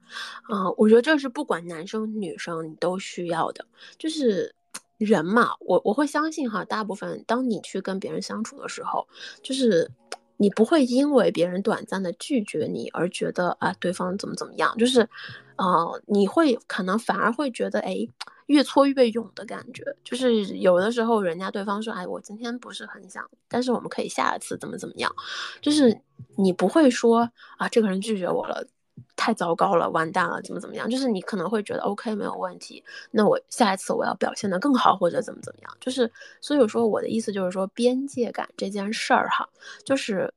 [0.49, 3.65] 啊，我觉得这是不管男生女生你都需要的。
[3.97, 4.55] 就是
[4.97, 9.07] 人嘛，我我会相信哈，大部分当你去跟别人相处的时候，
[9.41, 9.91] 就是
[10.37, 15.09] 你不会因为别人短暂的拒绝你而觉得啊，对方怎么怎么样，就是。
[15.57, 18.07] 啊，你会可能反而会觉得，哎，
[18.45, 25.11] 越挫越勇的感觉，就是有的时候人家对方说，哎，我今天不是很想，但是我们可以下一次怎么怎么样，
[25.59, 25.99] 就是
[26.35, 28.67] 你不会说啊，这个人拒绝我了，
[29.15, 39.47] 太糟糕了，完蛋了，怎么怎么样，就是你可能会觉得 OK 没有问题，那我下一次我要表现得更好或者怎么怎么样，就是所以说我的意思就是说边界感这件事儿哈，
[39.83, 40.33] 就是。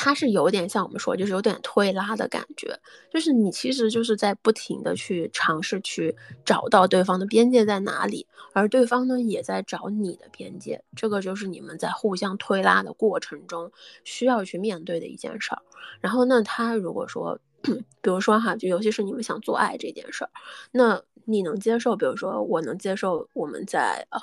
[0.00, 2.78] 它是有点像我们说，就是有点推拉的感觉，
[3.10, 13.72] 就是你其实就是在不停的去尝试去找到对方的边界在哪里，而对方呢也在找你的边界，这个就是你们在互相推拉的过程中
[14.04, 15.60] 需要去面对的一件事儿。
[16.00, 20.30] 然后那他如果说，比如说哈，就尤其是你们想做爱这件事儿，
[20.70, 21.96] 那你能接受？
[21.96, 24.20] 比如说我能接受我们在呃。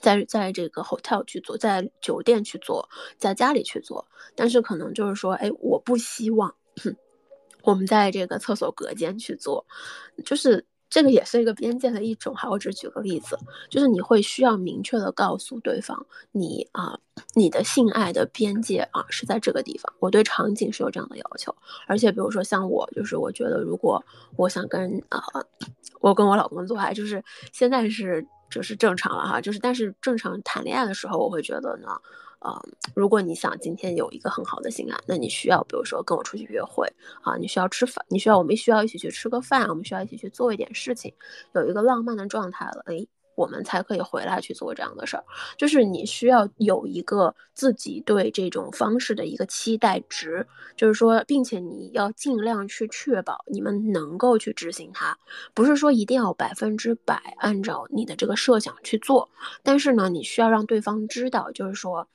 [0.00, 6.54] 在在这个 hotel 去做，在酒店去做，在家里去做，但是可能就是说，哎，我不希望
[7.62, 9.66] 我们在这个厕所隔间去做，
[10.24, 12.48] 就是这个也是一个边界的一种哈。
[12.48, 13.36] 我只举个例子，
[13.68, 16.98] 就是你会需要明确的告诉对方，你啊，
[17.34, 19.92] 你的性爱的边界啊是在这个地方。
[19.98, 21.54] 我对场景是有这样的要求，
[21.88, 24.04] 而且比如说像我，就是我觉得如果
[24.36, 25.20] 我想跟啊，
[26.00, 28.24] 我跟我老公做爱，就是现在是。
[28.48, 31.88] 这是正常了哈，就是但是正常谈恋爱的时候，我会觉得呢，
[32.40, 32.60] 呃，
[32.94, 36.86] 如果你想今天有一个很好的性爱，那你需要比如说跟我出去约会
[37.22, 41.12] 啊，你需要吃饭，你需要我们需要一起去吃个饭，我们需要一起去做一点事情，
[41.54, 43.08] 有一个浪漫的状态了，诶。
[43.36, 45.24] 我们才可以回来去做这样的事儿，
[45.56, 50.44] 就是你需要有一个自己对这种方式的一个期待值，
[50.76, 55.16] 就是说，并且你要尽量去确保你们能够去执行它，
[55.54, 59.28] 不是说一定要百分之百按照你的这个设想去做，
[59.62, 62.08] 但是呢，你需要让对方知道，就是说。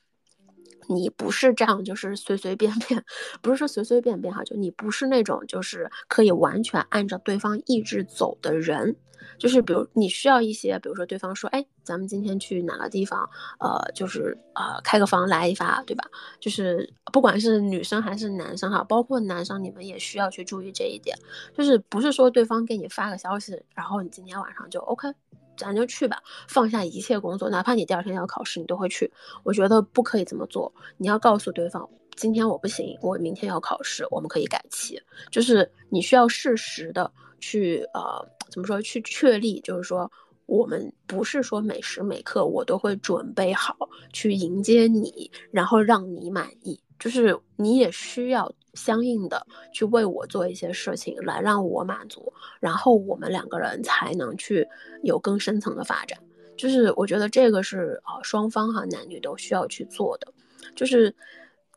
[0.96, 3.04] 你不是这样，就是随随便便，
[3.42, 8.96] 不是说随随便便哈，就你不是那种就是可以完全按照对方意志走的人，
[9.38, 16.04] 就是比如你需要一些，比如说对方说，哎，咱们今天去哪个地方，呃，就是呃开个房来一发，对吧？
[16.40, 21.18] 就是不管是女生还是男生哈，包括男生，你们也需要去注意这一点，
[21.58, 25.14] 就是不是说对方给你发个消息，然后你今天晚上就 OK。
[25.62, 29.12] 咱就去吧，放下一切工作，哪怕你第二天要考试，你都会去。
[29.44, 35.02] 我觉得不可以这么做，你要告诉对方，今天我不行，我明天要考试，我们可以改期。
[35.30, 40.12] 就是你需要适时的去呃，怎么说，去确立，就是说
[40.48, 43.78] 我们不是说每时每刻我都会准备好
[44.12, 46.80] 去迎接你，然后让你满意。
[47.00, 54.68] 就是你也需要相应的去为我做一些事情，来让我满足，然后我们两个人才能去
[55.04, 56.18] 有更深层的发展。
[56.58, 60.28] 就是我觉得这个是啊，双方哈，男女都需要去做的。
[60.76, 61.16] 就是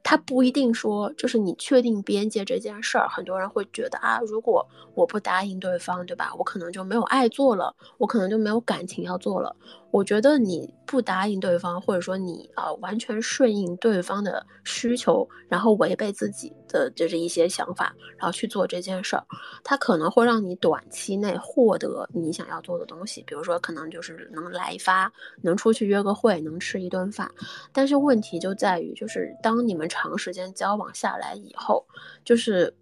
[0.03, 6.35] 他不一定说，就是你确定边界这件事儿，很多人会觉得啊，如果我不答应对方，对吧？
[6.39, 9.57] 我可能就没有爱做了，我可能就没有感情要做了。
[9.95, 19.25] 我觉得你不答应对方，或者说你啊完全顺应对方的需求，然后违背自己的就是一些想法，然后去做这件事儿，
[19.63, 27.31] 它可能会让你短期内获得你想要做的东西，比如说可能就是能来一发，能出去约个会，能吃一顿饭。
[27.73, 31.87] 但是问题就在于，就是当你们长时间交往下来以后，
[32.25, 32.75] 就是。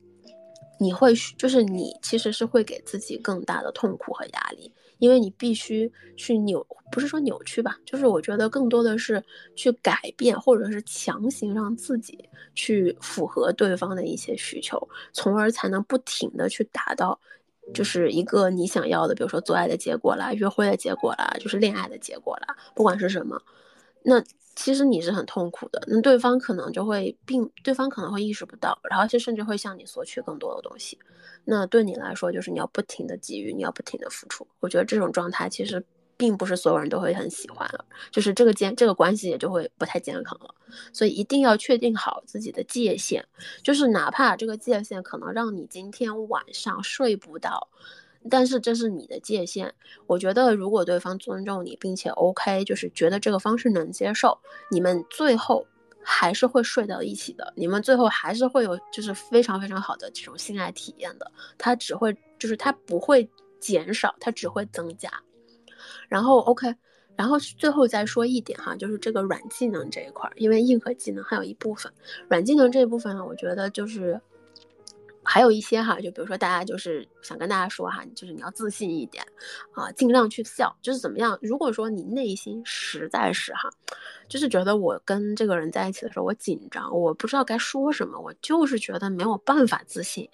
[0.79, 9.21] 你会就是你其实是会给自己更大的痛苦和压力，因为你必须去扭，不是说扭曲吧，就是我觉得更多的是
[9.57, 12.17] 去改变，或者是强行让自己
[12.55, 17.19] 去符合对方的一些需求，从而才能不停的去达到，
[17.75, 23.43] 就是一个你想要的，比如说做爱的结果啦，约会的结果啦，就是恋爱的结果啦，不管是什么，
[24.05, 24.23] 那。
[24.55, 30.99] 其实你是很痛苦的，那对方可能就会并对方可能会意识不到，然后就甚至会向你索取更多的东西。
[31.45, 34.47] 那对你来说，就是你要不停的给予，你要不停的付出。
[34.61, 35.85] 我觉得这种状态其实
[36.17, 37.69] 并不是所有人都会很喜欢，
[38.11, 40.55] 就是这个健这个关系也就会不太健康了。
[40.93, 43.25] 所以一定要确定好自己的界限，
[43.63, 47.69] 就是哪怕这个界限可能让你今天晚上睡不到。
[48.31, 49.71] 但是这是你的界限，
[50.07, 54.39] 我觉得如果对方尊重你，并且 OK，就是觉得这个方式能接受，
[54.71, 55.67] 你们最后
[56.01, 65.11] 还是会睡到一起的，你们最后还是会有就是非常非常好的这种性爱体验的，它只会就是它不会减少，它只会增加。
[66.09, 66.73] 然后 OK，
[67.17, 71.93] 然后最后再说一点哈，就是这个软技能这一块，因为硬核技能还有一部分，
[72.29, 74.21] 软技能这一部分呢，我觉得就是。
[75.25, 79.25] 还有一些哈，就比如说大家就是想跟大家说哈，就是你要自信一点
[79.73, 81.39] 啊，尽量去笑，就是怎么样？
[81.43, 83.71] 如果说你内心实在是哈，
[84.29, 90.29] 就是觉得我跟这个人在一起的时候我紧张，我不知道该说什么，我就是觉得没有办法自信，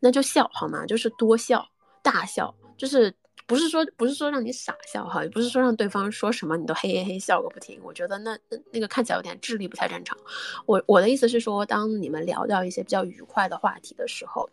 [0.00, 0.84] 那就笑好吗？
[0.86, 1.68] 就是多笑，
[2.02, 3.14] 大笑，就是。
[3.46, 7.78] 不是说不是说让你傻笑哈，也不是说让对方说什么你都嘿嘿嘿笑个不停。
[7.82, 10.16] 我觉得那那那个看起来有点智力不太正常。
[10.66, 14.48] 我我的意思是说，当你们聊到一些比较愉快的话题的时候，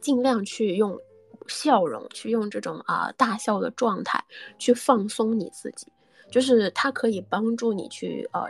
[0.00, 0.98] 尽量去用
[1.46, 4.24] 笑容，去用这种啊大笑的状态
[4.58, 5.86] 去放松你自己，
[6.30, 8.48] 就是它可以帮助你去呃。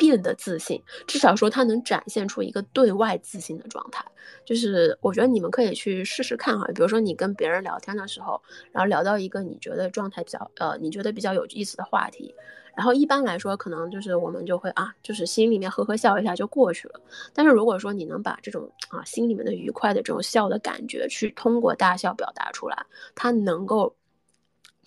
[0.00, 4.02] 变得自信，至少说他能展现出一个对外自信的状态。
[4.46, 8.40] 就是我觉得你们可以去试试看哈，比如说你跟别人聊天的时候，
[8.72, 12.34] 然后聊到一个你觉得状态比较呃，你觉得比较有意思的话题，
[12.74, 16.98] 然后一般来说可能就是我们就会啊，就是心里面呵呵笑一下就过去了。
[17.34, 23.94] 但是如果说你能把这种啊心里面的愉快的这种笑的感觉去通过大笑表达出来，它能够。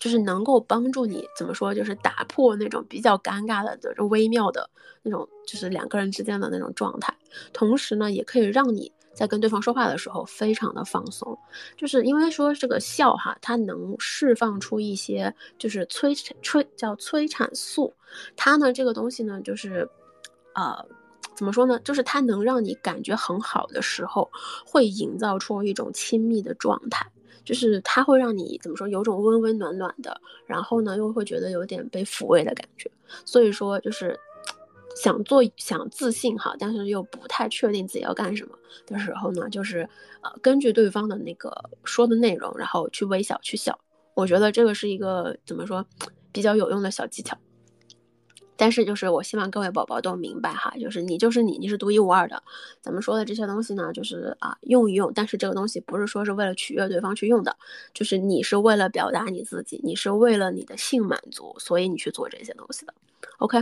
[0.04, 4.68] 就是能够帮助你怎么说，就是打破那种比较尴尬的、这种微妙的
[5.02, 7.16] 那种，就是两个人之间的那种状态。
[7.54, 11.38] 同时呢，也可以让你在跟对方说话的时候非常的放松。
[11.74, 17.90] 就是因为说这个笑哈，它能释放出一些就是催催叫催产素，
[18.36, 19.88] 它呢这个东西呢就是，
[20.54, 20.84] 呃，
[21.34, 21.80] 怎么说呢？
[21.80, 24.30] 就是它能让你感觉很好的时候，
[24.66, 27.10] 会营造出一种亲密的状态。
[27.44, 32.90] 就是它会让你怎么说，有种温温暖暖的，然后呢，又会觉得有点被抚慰的感觉。
[33.24, 34.18] 所以说，就是
[34.96, 39.88] 想做想自信哈，但是又不太确定自己要干什么的时候呢，就是
[40.22, 41.52] 呃，根据对方的那个
[41.84, 43.78] 说的内容，然后去微笑去笑。
[44.14, 45.84] 我觉得这个是一个怎么说
[46.32, 47.36] 比较有用的小技巧。
[48.56, 52.42] 但是就是我希望各位宝宝都明白哈，就是你就是你，你是独一无二的。
[52.80, 57.56] 咱们说的这些东西呢，就是啊用一用，但是这个东西不是说是为了取悦对方去用的，
[57.92, 62.94] 就是你是为了表达你自己，你是为了你的性满足，所以你去做这些东西的。
[63.38, 63.58] OK，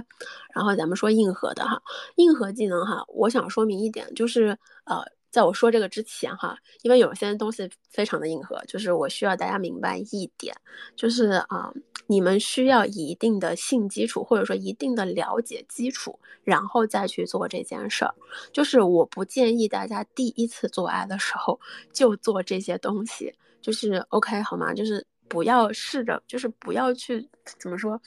[0.54, 1.82] 然后咱们说硬核的哈，
[2.16, 5.04] 硬核技能哈，我想说明一点就是呃。
[5.32, 10.54] 在我说这个之前哈，因为有些东西非常的硬核，就是我需要大家明白一点，
[10.94, 11.72] 就是啊，
[12.06, 18.14] 你们需要一定的性基础，或者说一定的了解基础，然后再去做这件事儿。
[18.52, 21.58] 就是我不建议大家第一次做爱的时候
[21.94, 24.74] 就做这些东西，就是 OK 好吗？
[24.74, 27.26] 就是不要试着，就是不要去
[27.58, 27.98] 怎么说。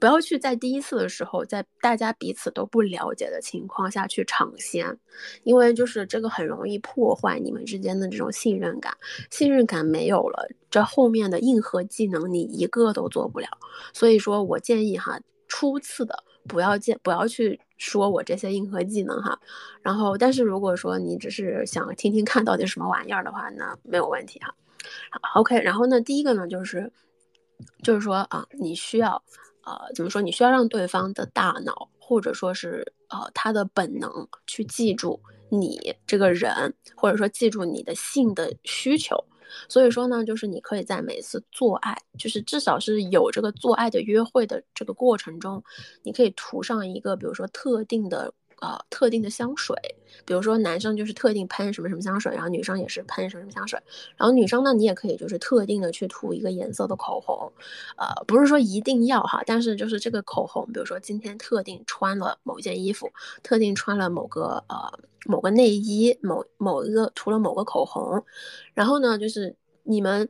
[0.00, 4.96] 不要去在第一次的时候，在大家彼此都不了解的情况下去尝鲜，
[5.42, 8.96] 因为就是这个很容易破坏你们之间的这种信任感。
[9.30, 13.48] 信任感没有了，这后面的硬核技能你一个都做不了。
[13.92, 19.40] 所以说我建议哈，初次的不要见，不要去说我这些硬核技能哈。
[19.82, 24.54] 然后，但是如果说你只是想听听看到底什么玩意儿的话，那没有问题哈。
[25.34, 26.92] OK，然后呢，第一个呢就是，
[27.82, 29.20] 就是说啊，你需要。
[29.68, 30.22] 呃，怎么说？
[30.22, 39.22] 你需要让对方的大脑，或者说是呃他的本能去记住你这个人，或者说记住你的性的需求。
[39.68, 45.62] 所以说呢，就是你可以在每次做爱，就是至少是有这个做爱的约会的这个过程中，
[46.02, 49.76] 你可以涂上一个，比如说特定的呃特定的香水，
[50.24, 53.80] 比如说男生就是特定喷什么什么香水，然后女生也是喷什么什么香水，
[54.16, 57.52] 然后女生呢，你也可以就是特定的去涂一个颜色的口红，
[57.96, 63.10] 呃，不是说一定要哈，但是就是这个口红，比如说今天特定穿了某件衣服，
[63.42, 68.24] 特定穿了某个呃某个内衣，某某一个涂了某个口红，
[68.74, 70.28] 然后呢，就是你们。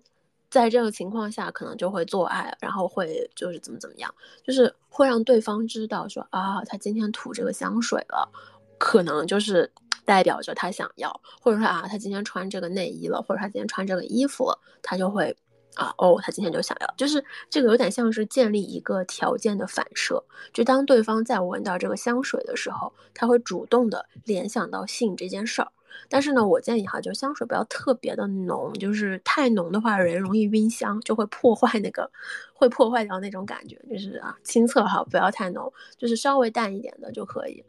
[0.50, 8.30] 在这个情况下，可能就会做爱，然后会就是怎么怎么样，就是会让对方知道说啊，他今天涂这个香水了，
[8.78, 9.70] 可能就是
[10.04, 15.36] 代表着他想要，或者说啊，他今天穿这个内衣了，或者他今天穿这个衣服了，他就会
[15.74, 20.24] 啊，哦，他今天就想要，就是这个有点像是建立一个条件的反射，
[20.54, 25.70] 就当对方在闻到这个香水的时候，他会主动的联想到性这件事儿。
[26.08, 32.10] 但是呢，我建议哈，就香水不要特别的浓，就是太浓的话，人容易晕香，就会破坏那个，
[32.54, 33.78] 会破坏掉那种感觉。
[33.90, 37.64] 就是啊，亲测哈，不要太浓，就是稍微淡一点的就可以。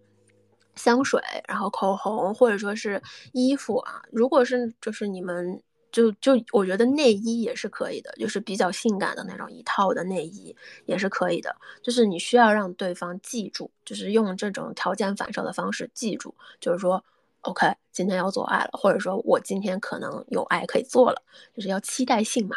[0.75, 3.01] 香水，然后口红或者说是
[3.33, 5.61] 衣服啊，如果是就是你们
[5.91, 10.55] 就就我觉得内衣也是可以的，就是比较性感的那种一套的内衣
[10.85, 11.53] 也是可以的。
[11.83, 17.03] 就是你需要让对方记住，就是用这种条件反射的方式记住，就是说。
[17.41, 21.21] OK，今天要做爱了，或者说我今天可能有爱可以做了，
[21.55, 22.55] 就是要期待性嘛。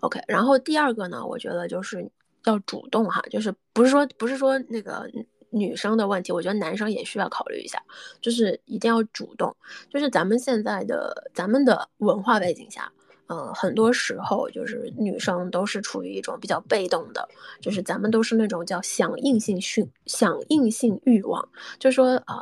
[0.00, 2.10] OK，然后第二个呢，我觉得就是
[2.44, 5.08] 要主动哈，就是不是说不是说那个
[5.50, 7.82] 女生的问题，我觉得男生也需要考虑一下，
[8.20, 9.54] 就是一定要主动，
[9.88, 12.92] 就是咱们现在的咱们的文化背景下。
[13.30, 17.28] 呃，很多时候就是女生都是处于一种比较被动的，
[17.60, 22.36] 就是咱们都是那种叫响应性需响应性欲望，就是说呃，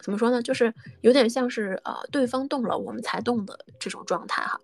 [0.00, 0.70] 怎么说呢，就是
[1.00, 4.60] 有点像是呃对方动了我们才动的这种状态哈。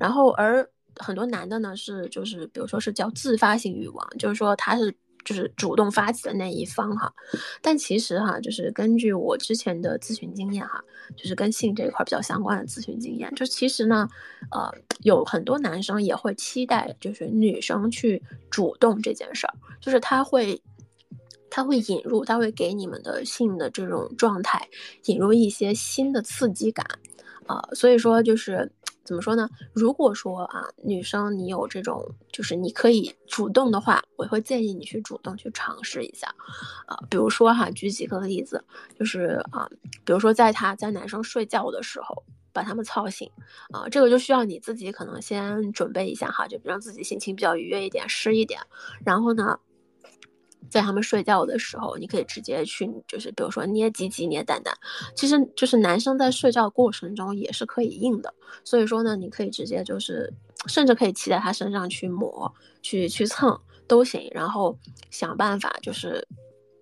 [0.00, 4.92] 然后而很多男的呢是就是比如说是叫自发性欲望，就是说他是。
[5.24, 7.12] 就是主动发起的那一方哈，
[7.60, 10.82] 但其实哈，就是根据我之前的咨询经验哈，
[11.16, 14.08] 就是跟性这一块比较相关的咨询经验，就其实呢，
[14.50, 20.60] 呃，有很多男生也会期待，就是女生去主动这件事儿，就是他会，
[21.50, 24.68] 他会引入，他会给你们的性的这种状态
[25.04, 26.86] 引入一些新的刺激感，
[27.46, 28.70] 啊，所以说就是。
[29.10, 29.50] 怎么说呢？
[29.72, 36.32] 如果说啊，女生你有这种，就是你可以主动的话，我会建议你去主动去尝试一下，
[36.86, 38.62] 啊，比如说哈，举几个例子，
[38.96, 39.68] 就是啊，
[40.04, 43.28] 比如说在他在男生睡觉的时候把他们操醒，
[43.72, 48.60] 啊，这个就需要你自己可能先准备一下哈，就让自己心情比较愉悦一点，湿一点，
[49.04, 49.58] 然后呢。
[50.70, 54.72] 在他们睡觉的时候，你可以直接去，就是比如说捏鸡鸡、捏蛋蛋，
[55.16, 58.32] 其实就是男生在睡觉过程中也是可以硬的。
[58.64, 60.32] 所以说呢，你可以直接就是，
[60.66, 64.30] 甚至可以骑在他身上去磨、去去蹭都行。
[64.32, 64.78] 然后
[65.10, 66.26] 想办法就是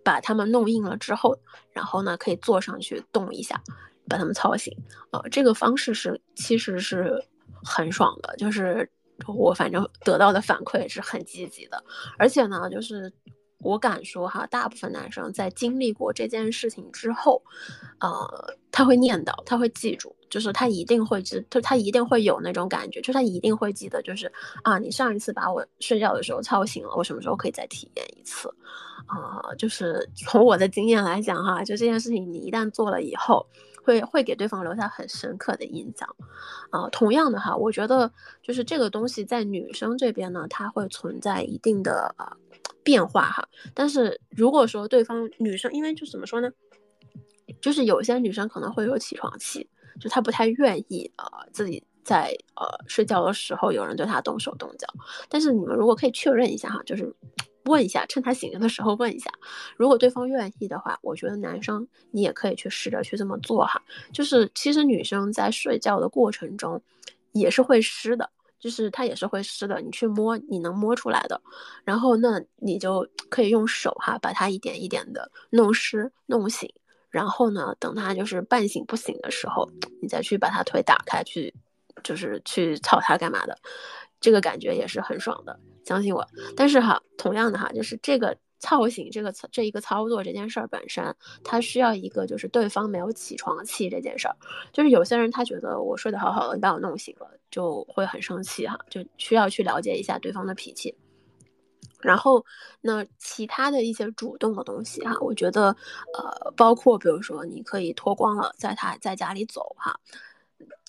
[0.04, 1.36] 把他们弄硬了之后，
[1.72, 3.58] 然后呢可以坐上去动一下，
[4.06, 4.76] 把他们操醒。
[5.12, 7.24] 呃，这个方式是其实是
[7.64, 8.88] 很爽的，就是
[9.26, 11.82] 我反正得到的反馈是很积极的，
[12.18, 13.10] 而且呢就是。
[13.60, 17.42] 我敢说哈，大部分男生在经历过这件事情之后，
[17.98, 24.32] 呃，他会念叨，他会记住，就是他一定会知，就他一定会有那种感觉，就他一定会记得，就是
[24.62, 28.48] 啊，你上一次把我睡觉的时候吵醒了，我什么时候可以再体验一次？
[29.06, 33.44] 啊，就是从我的经验来讲哈，就这件事情你一旦做了以后，
[33.82, 36.08] 会会给对方留下很深刻的印象。
[36.70, 42.36] 啊，同样的哈，我觉得就是这个东西在女生这边呢，它会存在一定的啊。
[42.82, 46.50] 变化哈，但是如果说对方女生，因为就怎么说呢，
[47.60, 49.68] 就是有些女生可能会有起床气，
[50.00, 54.86] 就她不太愿意呃自己在呃睡觉的时候有人对她动手动脚。
[55.28, 57.14] 但是你们如果可以确认一下哈，就是
[57.64, 59.30] 问一下，趁她醒着的时候问一下，
[59.76, 63.82] 如果对方愿意的话，我觉得男生你也可以去试着去这么做哈。
[64.12, 66.82] 就是其实女生在睡觉的过程中
[67.32, 68.30] 也是会湿的。
[68.58, 71.40] 就是它也是会湿的，你去摸，你能摸出来的。
[71.84, 76.72] 然后那你就可以用手哈，把它一点一点的弄湿、弄醒。
[77.10, 79.70] 然后呢，等它就是半醒不醒的时候，
[80.02, 81.54] 你再去把它腿打开，去
[82.02, 83.58] 就是去操它干嘛的，
[84.20, 86.26] 这个感觉也是很爽的，相信我。
[86.56, 88.36] 但是哈，同样的哈，就是这个。
[88.58, 94.36] 操醒这个操这一个操作这件事儿本身，它需要一个就是对方没有起床气这件事儿，
[94.72, 100.96] 就是有些人他觉得我睡得好好的，你把我弄醒了，就会很生气哈，就需要去了解一下对方的脾气。
[102.00, 102.44] 然后
[102.80, 105.76] 那其他的一些主动的东西哈，我觉得
[106.16, 109.98] 呃，包括比如说你可以脱光了在他在家里走哈，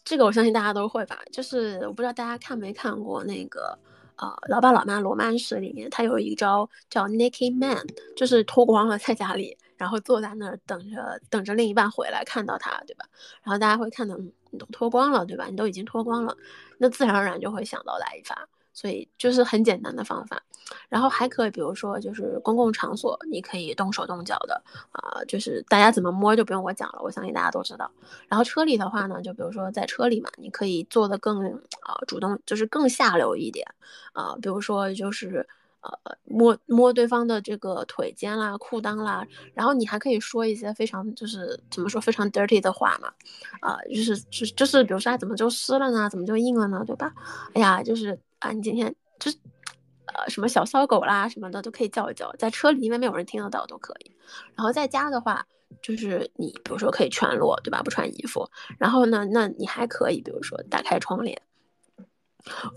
[0.03, 3.77] 这个我相信大家都会吧，就是我不知道大家看没看过那个。
[4.21, 7.85] 呃，老爸老妈罗曼史里面，他有一招叫 naked man，
[8.17, 13.05] 就是脱光了在家里然后坐在那儿等着等着另一半回来看到他，对吧？
[13.43, 15.45] 然后大家会看到你都脱光了，对吧？
[15.45, 16.35] 你都已经脱光了，
[16.79, 18.47] 那自然而然就会想到来一发。
[18.79, 20.41] 所以就是很简单的方法，
[20.87, 24.63] 然后还可以，比如说就是公共场所，你可以动手动脚的
[24.93, 27.91] 啊，就是大家怎么摸就不用我讲了，我相信大家都知道。
[28.29, 33.67] 然后车里的话呢，就比如说在车里嘛，你可以做的更啊主动，就是更下流一点
[34.13, 35.45] 啊，比如说就是
[35.81, 35.91] 呃
[36.23, 43.11] 摸摸对方的这个腿尖啦、裤裆啦，然后你还可以说一些非常就是怎么说非常 dirty 的话嘛，
[43.59, 46.09] 啊，就是就就是比如说怎么就湿了呢？
[46.09, 46.81] 怎么就硬了呢？
[46.87, 47.13] 对吧？
[47.53, 48.17] 哎呀，就是。
[48.39, 49.37] 啊，你今天就是，
[50.05, 54.15] 呃，什么小骚狗啦什么的都可以叫一叫，在车里因为没有人听得到都可以。
[54.55, 55.45] 然后在家的话，
[55.81, 57.81] 就是你比如说可以全裸，对吧？
[57.83, 58.49] 不穿衣服。
[58.77, 61.41] 然后呢，那你还可以比如说打开窗帘。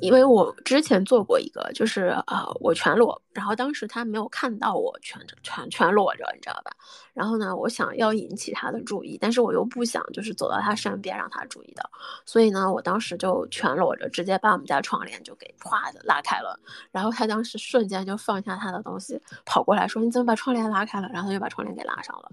[0.00, 6.72] 因为我之前做过一个，就是啊，我全裸，然后当时他没有看到我全全全裸着，你知道吧？
[7.14, 11.88] 然后呢，我想要引起他的注意，但是我又不想就是走到他身边让他注意到，
[12.26, 16.58] 所以呢，我当时就全裸着，直接把我们家窗帘就给咵的拉开了。
[16.90, 22.30] 然后他当时瞬间就放下他的东西，跑过来说：“你怎么把窗帘拉开了？”然后他就把窗帘给拉上了，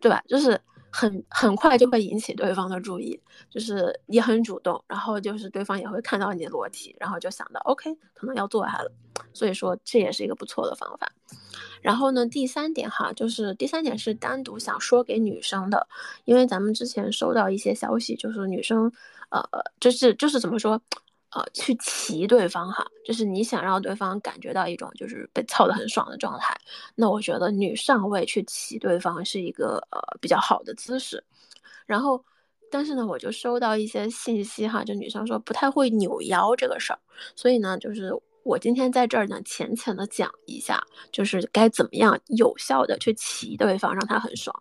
[0.00, 0.22] 对吧？
[0.28, 0.60] 就是。
[0.90, 3.20] 很很快就会引起对方的注意，
[3.50, 8.90] 就是你很主动，然后就是对方也会看到你的裸体，然后就想到 OK，可能要做爱了，
[9.32, 11.10] 所以说这也是一个不错的方法。
[11.80, 15.86] 然后呢，第三点哈，就是第三点是单独想说给女生的，
[16.24, 18.90] 因为咱们之前收到一些消息，就是女生，
[19.30, 19.42] 呃，
[19.78, 20.80] 就是就是怎么说？
[21.38, 26.56] 呃，去骑对方哈，就是你想让对方感觉到一种就是被操的很爽的状态，
[26.96, 31.22] 那我觉得女上位去骑对方是一个呃比较好的姿势。
[31.86, 32.24] 然后，
[32.72, 36.98] 但是呢，我就收到一些信息哈，就女生说不太会扭腰这个事儿，
[37.36, 38.12] 所以呢，就是
[38.42, 40.82] 我今天在这儿呢浅浅的讲一下，
[41.12, 44.54] 就是该怎么样有效的去骑对方，让他很爽。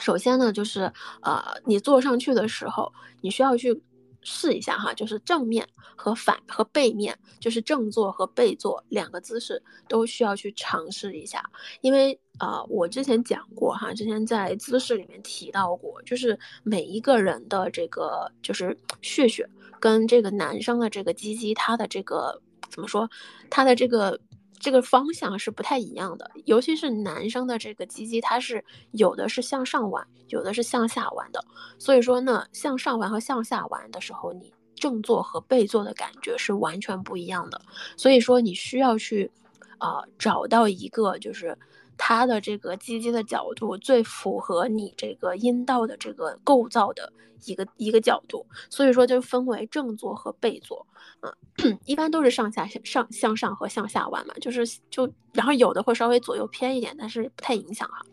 [0.00, 3.80] 首先呢，就是呃，你坐上去的时候，你需要去。
[4.28, 5.64] 试一下哈，就是正面
[5.94, 11.40] 和反和背面，就是正坐和背坐两个姿势都需要去尝试一下。
[11.80, 19.48] 因为啊，我之前讲过哈，之前在姿势里面提到过，就是每一个人的这个就是血血
[19.78, 23.08] 跟这个男生的这个鸡鸡，他的这个怎么说，
[23.48, 24.20] 他的这个。
[24.58, 31.44] 这个方向是不太一样的，尤其是男生的这个鸡鸡，它是有的是向上弯，有的是向下弯的。
[31.78, 37.60] 所以说呢，向上弯和向下弯的时候，你正坐和背坐的感觉是完全不一样的。
[37.96, 39.30] 所以说你需要去，
[39.78, 41.56] 啊，找到一个就是。
[41.98, 47.12] 它的这个鸡鸡的角度最符合你这个阴道的这个构造的
[47.44, 50.86] 一个一个角度，所以说就分为正坐和背坐，
[51.20, 58.04] 嗯， 一般都是上下上向上和向下弯嘛，就是就然后有的会稍微左右偏一点，但是不太影响哈。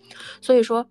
[0.41, 0.85] 所以说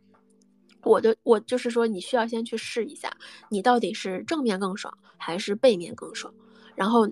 [0.82, 3.10] 我的我就是说你需要先去试一下，
[3.48, 6.32] 你到底是正面更爽还是背面更爽，
[6.74, 7.08] 然后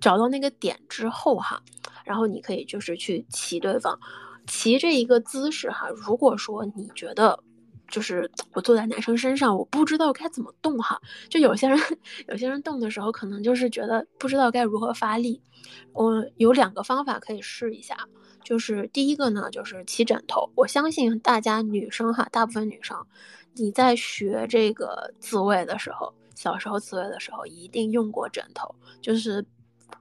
[0.00, 1.62] 找到那个点之后哈，
[2.04, 3.98] 然后你可以就是去骑对方。
[4.48, 7.38] 骑这一个姿势哈，如果说你觉得，
[7.86, 11.78] 就是我坐在男生身上，我不知道该怎么动哈，就有些人
[12.28, 15.40] 有些人动的时候，可能就是觉得不知道该如何发力。
[15.92, 17.96] 我有两个方法可以试一下，
[18.42, 20.50] 就是第一个呢，就是骑枕头。
[20.54, 22.96] 我相信大家女生哈，大部分女生，
[23.54, 29.44] 你在学这个自慰的时候，小时候自慰的时候，一定用过枕头，就是。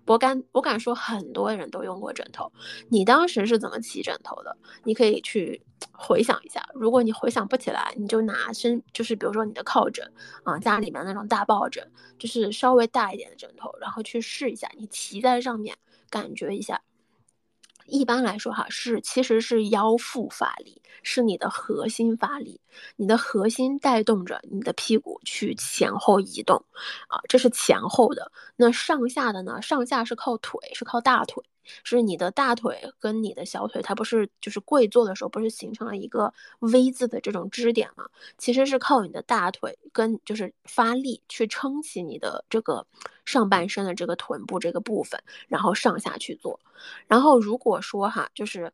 [0.05, 2.51] 我敢，我敢说很多人都用过枕头。
[2.89, 4.55] 你当时是怎么骑枕头的？
[4.83, 5.61] 你可以去
[5.91, 6.65] 回想一下。
[6.73, 10.09] 如果你回想不起来，你就拿身，就是比如说你的靠枕
[10.43, 11.85] 啊，家里面那种大抱枕，
[12.17, 15.77] 就是稍微大一点的枕头，然后去试一下，你骑在上面，
[16.09, 16.81] 感觉一下。
[17.88, 22.61] 一般来说，哈是其实是腰腹发力，是你的核心发力，
[22.97, 26.63] 你的核心带动着你的屁股去前后移动，
[27.07, 28.31] 啊，这是前后的。
[28.55, 29.61] 那上下的呢？
[29.61, 31.43] 上下是靠腿，是靠大腿。
[31.84, 38.07] 是你的大腿跟你的小腿，它不是就是跪坐的时候，不是形成了一个 V 字的这种支点吗？
[38.38, 42.86] 其实是靠你的大腿跟就是发力去撑起你的这个
[43.26, 46.59] 上半身的这个臀部这个部分，然后上下去做。
[47.07, 48.72] 然后如果说哈，就是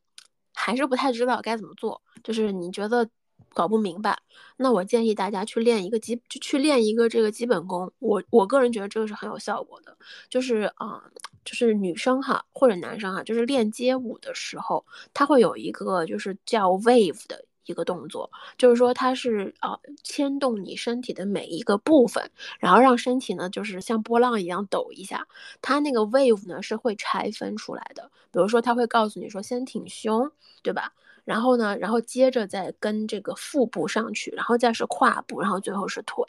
[0.53, 3.09] 还是不太知道该怎么做，就是你觉得。
[3.53, 4.19] 搞不明白，
[4.57, 7.91] 那我建议大家去练一个基，就去练一个这个基本功。
[7.99, 9.95] 我我个人觉得这个是很有效果的，
[10.29, 11.01] 就是啊，
[11.45, 17.45] 就是女生哈或者男生哈，就是练街舞的时候，他会有一个就是叫 wave 的。
[17.65, 22.29] 一个动作，就是说它是啊牵动你身体的每一个部分，
[22.59, 25.25] 然后让身体呢就是像波浪一样抖一下。
[25.61, 30.29] 它那个 wave 呢是会拆分出来的，比如说它会告诉你说先挺胸，
[30.61, 30.91] 对吧？
[31.23, 36.23] 然后呢，然后接着再跟这个腹部上去，然后再是胯部，然后最后是腿，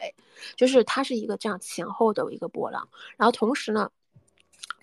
[0.55, 2.87] 就是它是一个这样前后的一个波浪。
[3.17, 3.89] 然后同时呢，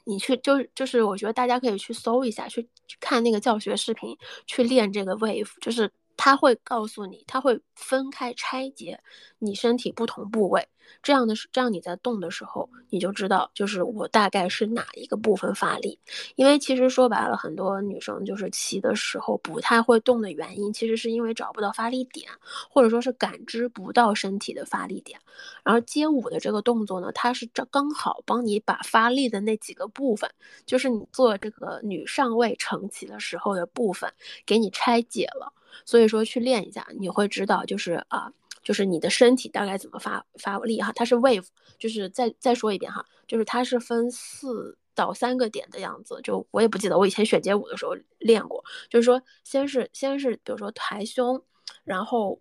[0.04, 2.68] 你去就是就是我觉得大家可以去搜一下，去
[3.00, 5.90] 看那个教学视频，去练这个 wave，就是。
[6.14, 9.00] 他会告诉你，他会分开拆解
[9.40, 10.68] 你身体不同部位，
[11.02, 15.98] 这样的是这样你在动的时候，你就知道就是我大概是哪一个部分发力。
[16.36, 22.30] 因为其实说白了，很多女生就是骑的时候不太会动的原因，其实是因为找不到发力点，
[22.70, 25.18] 或者说是感知不到身体的发力点。
[25.64, 30.30] 然后街舞的这个动作呢，它是这刚好帮你把发力的那几个部分，
[30.66, 34.12] 就是你做这个女上位承骑的时候的部分，
[34.44, 35.52] 给你拆解了。
[35.86, 38.30] 所以说去练一下，你会知道，就是啊，
[38.62, 40.92] 就是你的身体大概怎么发发力哈。
[40.94, 41.46] 它是 wave，
[41.78, 46.20] 就是再再说一遍哈，就是它是分四到三个点的样子。
[46.22, 48.64] 就我也不记得，我以前选街舞的时候练过。
[48.88, 51.42] 就是说，先是先是比如说抬胸，
[51.84, 52.40] 然后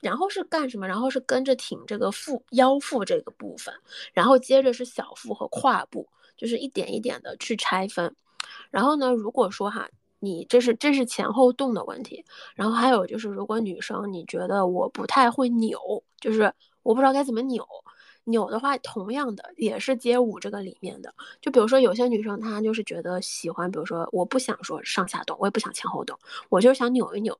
[0.00, 0.88] 然后是干什么？
[0.88, 3.74] 然后是跟着挺这个腹腰腹这个部分，
[4.12, 8.14] 然后接着是小腹和胯部，就是一点一点的去拆分。
[8.70, 9.88] 然后呢，如果说哈。
[10.20, 16.52] 你这是这是前后动的问题，然后还有就是，如果女生你觉得我不太会扭，就是
[16.82, 17.64] 我不知道该怎么扭，
[18.24, 21.14] 扭的话，同样的也是街舞这个里面的。
[21.40, 27.38] 就比如说有些女生她就是觉得喜欢，比如说我不想说上下动，我也不想前后动，我就是想扭一扭。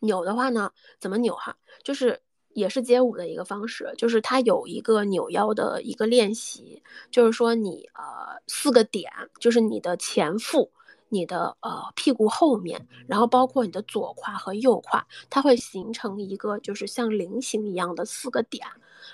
[0.00, 1.56] 扭的话呢，怎么扭哈？
[1.82, 10.72] 就是也是街舞的一个方式，就是它有一个扭腰的一个练习，就是说你呃四个点，就是你的前腹。
[11.08, 18.66] 你的呃屁股后面，然后包括你的左胯和右胯，它会形成一个就是像菱形一样的四个点。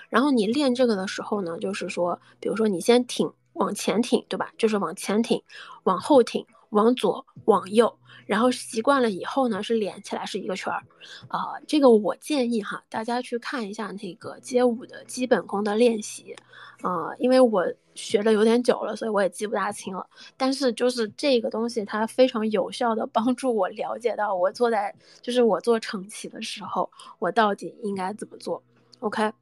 [0.09, 4.51] 然后你练这个的时候呢，就是说，比如说你先挺往前挺，对吧？
[4.57, 5.41] 就是往前挺，
[5.83, 7.97] 往后挺，往左，往右。
[8.25, 10.81] 然后习惯了以后呢，是连起来是一个圈儿，
[11.27, 16.33] 啊，这个我建议哈，大家去看一下那个街舞的基本功的练习，
[16.81, 17.65] 啊，因为我
[17.95, 20.07] 学的有点久了，所以我也记不大清了。
[20.37, 28.63] 但是就是这个东西，它非常有效的帮助我了解到我坐在，就是我做成起的时候，我到底应该怎么做
[29.01, 29.33] ，OK？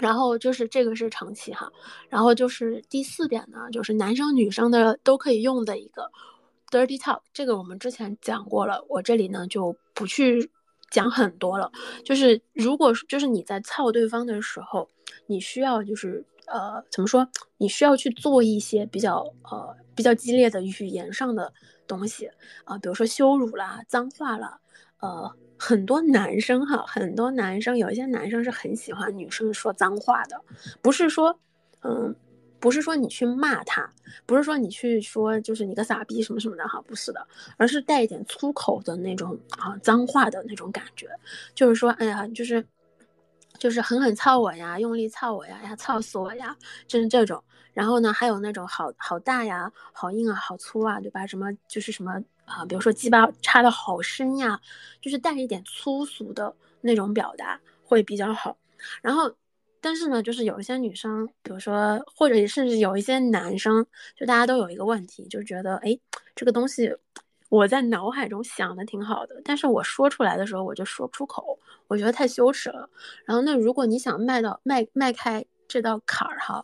[0.00, 1.70] 然后就是这个是长期哈，
[2.08, 6.10] 然后就是第四点呢，就是男生女生的都可以用的一个。
[6.70, 10.52] Dirty talk，这个我们之前讲过了，我这里呢就不去
[10.88, 11.72] 讲很多了。
[12.04, 14.88] 就是如果就是你在操对方的时候，
[15.26, 17.28] 你需要就是呃怎么说？
[17.56, 21.52] 你需要去做一些比较呃比较激烈的语言上的
[21.88, 22.30] 东西
[22.62, 24.60] 啊，比如说羞辱啦、脏话啦，
[25.00, 30.40] 呃，很多男生哈，很多男生有一些男生是很喜欢女生说脏话的，
[30.80, 31.38] 不是说
[31.82, 32.16] 嗯。
[32.62, 33.90] 不是说你去骂他，
[34.26, 41.08] 不是说你去说就是你个傻逼什么什么的哈，不是的，而是带一点粗口的那种啊脏话的那种感觉，
[41.54, 42.62] 就是说哎呀，就是
[43.56, 46.54] 就是狠狠操我呀，用力操我呀，呀操死我呀，
[46.86, 47.42] 就是这种。
[47.72, 51.26] 然后呢，还有那种好好大呀，好硬啊，好粗啊，对吧？
[51.26, 54.60] 什么就是什么啊，比如说鸡巴插的好深呀，
[55.00, 58.56] 就是带一点粗俗的那种表达会比较好。
[59.00, 59.34] 然后。
[59.82, 65.98] 但是呢，就是有一些女生，比如说，或者甚至有一些男生，就大家都有一个问题，就觉得，哎，
[66.34, 66.94] 这个东西
[67.48, 72.90] 我在脑海中想的挺好的，但是我说出来的时候我就说不出口，我觉得太羞耻了。
[73.24, 76.62] 然后，那如果你想迈到迈迈开这道坎儿哈，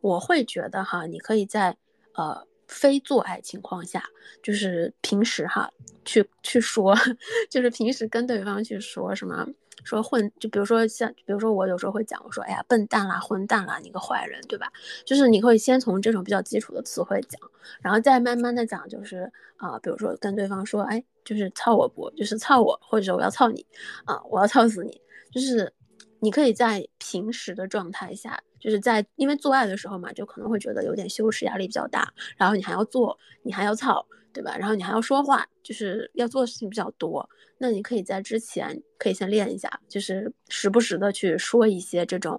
[0.00, 1.76] 我会觉得哈，你可以在
[2.14, 4.04] 呃非做爱情况下，
[4.42, 5.70] 就是平时哈
[6.04, 6.94] 去去说，
[7.50, 9.46] 就是平时跟对方去说什么。
[9.84, 14.66] 说混，就比如说像，比如说我有时候会讲，我说，哎呀，笨蛋啦，混蛋啦，你个坏人，对吧？
[15.04, 17.40] 就是你可以先从这种比较基础的词汇讲，
[17.80, 23.64] 然后再慢慢的讲，就是啊，比如说跟对方说，哎，就是操我不，就是操我，或者我要操你，
[24.06, 25.00] 啊，我要操死你，
[25.30, 25.72] 就是
[26.18, 34.06] 你可以在平时的状态下，就是在因为做爱的时候嘛，就可能会觉得有点羞耻，压力比较大，然后你还要做，你还要操。
[34.32, 34.54] 对吧？
[34.58, 37.26] 然后你还要说话，就是要做的事情比较多。
[37.56, 42.38] 那你可以在之前可以先练一下，就是时不时的去说一些这种，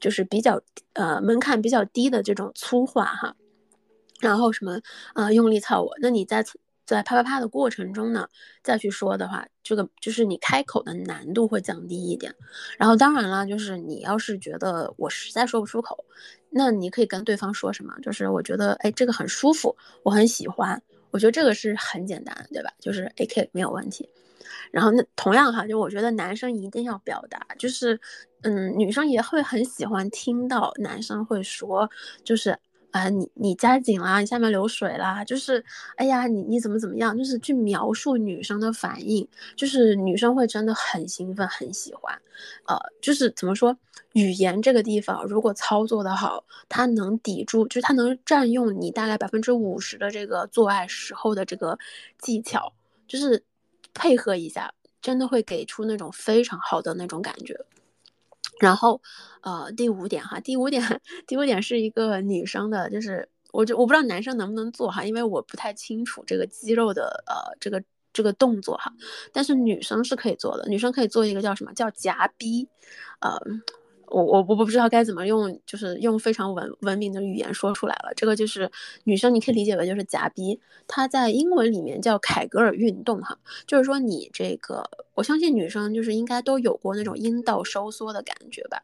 [0.00, 0.60] 就是比较
[0.94, 3.36] 呃门槛比较低的这种粗话哈。
[4.18, 4.80] 然后什么
[5.14, 6.44] 啊用力操我，那你在
[6.86, 8.28] 在啪啪啪的过程中呢，
[8.62, 12.34] 再去说的话，这个就是你开口的难度会降低一点。
[12.78, 16.04] 然后当然了，就是你要是觉得我实在说不出口，
[16.48, 20.80] 那你可以跟对方说什么，就是我觉得哎这个很舒服，我很喜欢。
[21.10, 22.70] 我觉得这个是很简单，对吧？
[22.78, 24.08] 就是 A K 没有问题。
[24.70, 27.98] 然后那同样哈，就我觉得男生一定要表达，就是
[28.42, 31.88] 嗯，女生也会很喜欢听到男生会说，
[32.22, 32.56] 就是
[32.96, 35.62] 啊，你你夹紧啦，你下面流水啦，就是
[35.96, 42.18] 哎呀，你你怎么怎么样，就是去描述女生的反应，就是女生会真的很兴奋，很喜欢，
[42.66, 43.76] 呃，就是怎么说，
[44.14, 51.78] 语言这个地方如果操作的好，它能抵住，就是它能占用你大概百分之五十的这个做爱时候的这个
[52.18, 52.72] 技巧，
[53.06, 53.44] 就是
[53.92, 54.72] 配合一下，
[55.02, 57.60] 真的会给出那种非常好的那种感觉。
[58.60, 59.00] 然后，
[59.42, 60.82] 呃，第五点哈，第五点，
[61.26, 67.82] 第五点是一个女生的，就是我就我不知道男生能不能做哈，因为我不太清楚这个肌肉的呃这个
[68.12, 68.92] 这个动作哈，
[69.32, 72.68] 但是女生是可以做的，女生可以做一个叫什么叫夹逼，
[73.20, 73.40] 呃。
[74.08, 78.12] 我我我不知道该怎么用，就是用非常文文明的语言说出来了。
[78.16, 78.70] 这个就是
[79.04, 88.82] 女生，你可以理解为就是夹逼，它在英文里面叫凯格尔运动哈，就是说你这个，我相信女生就是应该都有过那种阴道收缩的感觉吧，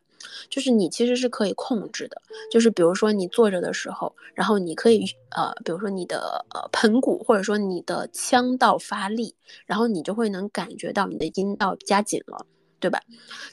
[0.50, 2.20] 就是你其实是可以控制的，
[2.50, 9.34] 就是比如说你坐着的时候，然后你可以呃，比如说你的呃盆骨或者说你的腔道发力，
[9.66, 12.46] 然后你就会能感觉到你的阴道加紧了。
[12.82, 13.00] 对吧？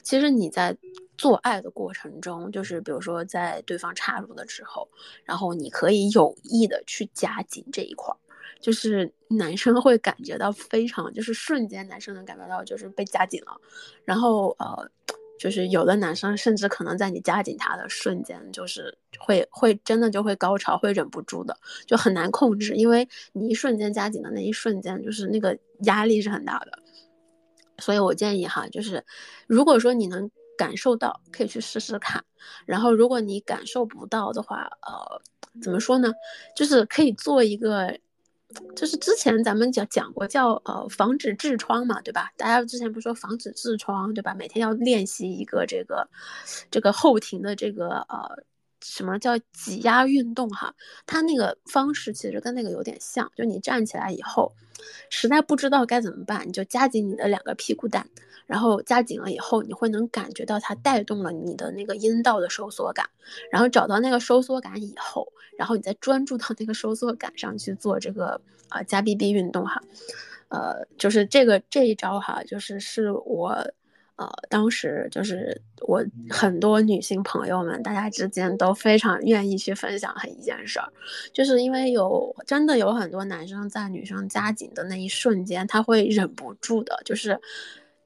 [0.02, 0.76] 其实你在
[1.20, 4.88] 做爱的过程中，就是比如说在对方插入的时候，
[5.22, 8.16] 然后你可以有意的去夹紧这一块儿，
[8.58, 13.60] 就是男生会感觉到非常，就是瞬间男生能感觉到就是被夹紧了，
[14.06, 14.90] 然后呃，
[15.38, 21.54] 就是有的男生甚至可能在你夹紧他的瞬间，就是会会真的就会高潮，会忍不住的，
[21.86, 26.78] 就很难控制，因为你一瞬间夹紧的那一瞬间，就是那个压力是很大的。
[27.78, 29.02] 所以我建议哈，就是
[29.46, 30.30] 如果说你能
[30.60, 32.22] 感受到，可以去试试看。
[32.66, 35.22] 然后如果你感受不到的话，呃，
[35.62, 36.12] 怎么说呢？
[36.54, 37.98] 就是可以做一个，
[38.76, 42.30] 就是之前咱们讲讲过叫呃防止痔疮嘛，对吧？
[42.36, 44.34] 大家之前不是说防止痔疮，对吧？
[44.34, 46.06] 每天要练习一个这个
[46.70, 48.44] 这个后庭的这个呃。
[48.82, 50.48] 什么叫挤压运动？
[50.50, 50.74] 哈，
[51.06, 54.52] 它那个方式其实跟那个有点像，就你站起来以后，
[55.08, 58.08] 实在不知道该怎么办，你就夹紧你的两个屁股蛋，
[58.46, 63.08] 然后夹紧了以后，你会能感觉到它带动了你的那个阴道的收缩感，
[63.50, 69.82] 然后找到那个收缩感以后，然后你再专注到那个收缩感上去做这个啊夹 BB 运动哈，
[70.48, 73.72] 呃，就是这个这一招哈，就是是我。
[74.20, 80.92] 呃，当时就是我很多女性朋友们，大家之间都非常愿意去分享一件事儿，
[81.32, 87.40] 就是因为有真的有很多男生在女生夹紧的那一瞬间，他会忍不住的，就是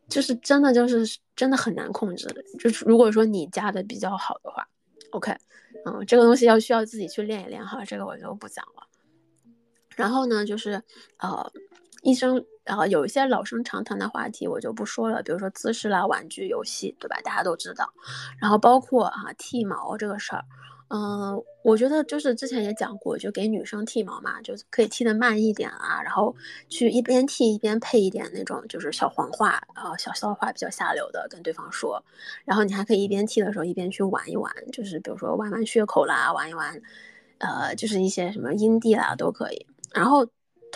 [0.08, 2.28] 就是真的就是真的很难控制。
[2.60, 4.68] 就是如果说你夹的比较好的话
[5.10, 5.36] ，OK，
[5.84, 8.86] 嗯，这个东西要需要自己去练一练哈，这个我就不讲了。
[9.96, 10.80] 然后呢，就是
[11.18, 11.50] 呃。
[12.06, 17.20] 医生，然后有一些老生常谈的话题我就不说了，比如说姿势啦、玩具、游戏，对吧？
[17.22, 17.92] 大家都知道。
[18.40, 20.44] 然后包括啊剃毛这个事儿，
[20.88, 26.34] 嗯，我觉得就是之前也讲过，就给女生剃毛嘛，就可以剃得慢一点啊，然后
[26.68, 32.02] 去一边剃一边配一点那种就是小黄话啊、小骚话比较下流的跟对方说，
[32.44, 36.80] 然后你还可以一边剃的时候一边去玩一玩，就是比如说玩玩血口啦，玩一玩，
[37.38, 40.26] 呃，就是一些什么阴蒂啦都可以，然后。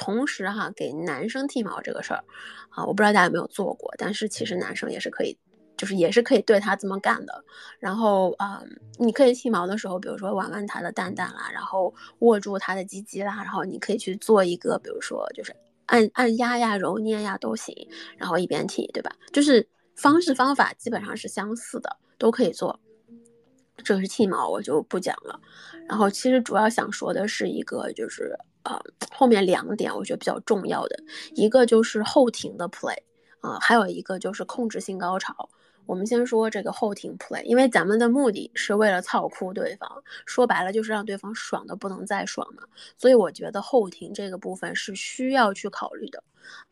[0.01, 2.23] 同时哈，给男生剃毛这个事儿，
[2.69, 5.37] 啊，我不知道大家有没有做过，但是其实男生也是可以，
[5.77, 7.45] 就是也是可以对他这么干的。
[7.81, 8.63] 然后啊，
[8.97, 15.53] 你可以剃毛的时候，比如说玩玩他的蛋蛋啦，然后握住他的鸡鸡啦，然后你可以去做一个，比如说就是
[15.87, 17.75] 按按压呀、揉捏呀都行，
[18.17, 19.11] 然后一边剃，对吧？
[19.33, 22.79] 就是方式方法基本上是相似的，都可以做。
[23.83, 25.41] 这个是剃毛，我就不讲了。
[25.89, 28.39] 然后其实主要想说的是一个就是。
[28.69, 28.79] 呃，
[29.11, 31.03] 后面两点我觉得比较重要的，
[31.35, 32.99] 一个就是后庭的 play，
[33.41, 35.49] 啊，还有一个就是控制性高潮。
[35.87, 39.91] 我们先说这个后庭 play，因为咱们的目的是为了操哭对方，
[40.27, 42.63] 说白了就是让对方爽的不能再爽嘛。
[42.99, 46.23] 所以我觉得后庭这个部分是需要去考虑的。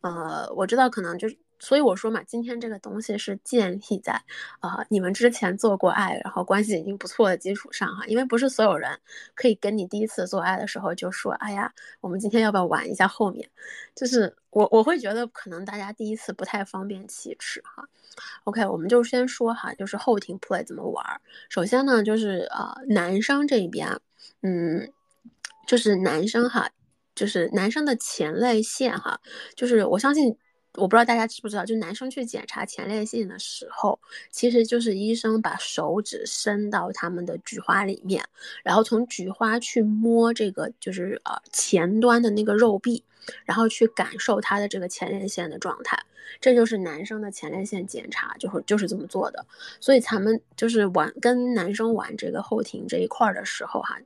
[0.03, 1.39] 呃，我知道可能就是。
[1.59, 4.13] 所以我说嘛，今天这个东西是建立在，
[4.61, 8.05] 啊，你们之前做过爱，然后关系已经不错的基础上哈。
[8.07, 8.99] 因为不是所有人
[9.35, 13.49] 可以跟你第一次做爱的时候就说，哎呀，我们今天要不要玩一下后面？
[13.95, 17.83] 就是我我会觉得可能大家第一次不太方便启齿哈。
[18.45, 21.05] OK，我们就先说哈，就是后庭 play 怎么玩。
[21.49, 23.99] 首先呢，就是呃，男生这边，
[24.43, 24.93] 嗯，
[25.67, 26.69] 就是男生哈，
[27.15, 29.21] 就是男生的前列腺哈，
[29.55, 30.37] 就是我相信。
[30.77, 33.99] 我不知道大家知不知道，就男生去检查前列腺的时候，
[34.31, 38.25] 其实就是医生把手指伸到他们的菊花里面，
[38.63, 43.05] 然后从菊花去摸这个就是呃前端的那个肉壁，
[43.45, 45.99] 然后去感受他的这个前列腺的状态，
[46.41, 49.47] 这就是男生的前列腺检查，就是就是这么做的。
[49.81, 53.99] 所以咱们就是玩跟男生玩这个后庭这一块的时候哈。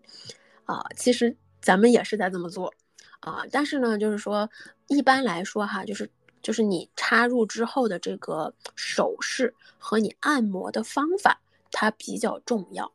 [0.67, 2.73] 啊，其实咱们也是在这么做
[3.19, 4.49] 啊，但是呢，就是说
[4.87, 6.09] 一般来说哈，就是
[6.43, 12.93] 就是你插入之后的这个手势和你按摩的方法，它比较重要。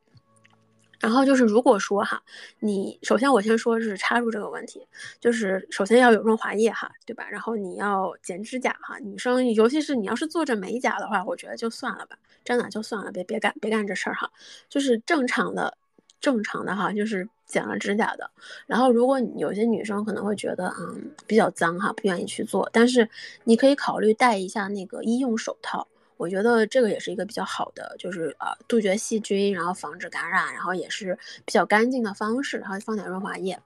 [0.98, 2.24] 然后就是，如果说哈，
[2.60, 4.88] 你首先我先说是插入这个问题，
[5.20, 7.28] 就是首先要有润滑液哈，对吧？
[7.30, 14.32] 然后你要剪指甲哈，女生尤其是你要是做着美甲的话，我觉得就算了吧，真的就算了，别别干别干这事儿哈。
[14.68, 15.78] 就是正常的，
[16.26, 18.32] 正常的哈，就是剪了指甲的。
[18.66, 23.08] 然后如果有些女生可能会觉得嗯比较脏哈，不愿意去做，但是
[23.44, 25.88] 你可以考虑戴一下那个医用手套。
[26.18, 31.16] 我觉得这个也是一个比较好的，就是呃杜绝细菌，然后防止感染，然后也是
[31.46, 32.58] 比较干净的方式。
[32.58, 33.60] 然后放点润滑液，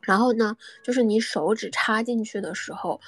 [0.00, 2.98] 然后呢，就是你手指插进去的时候，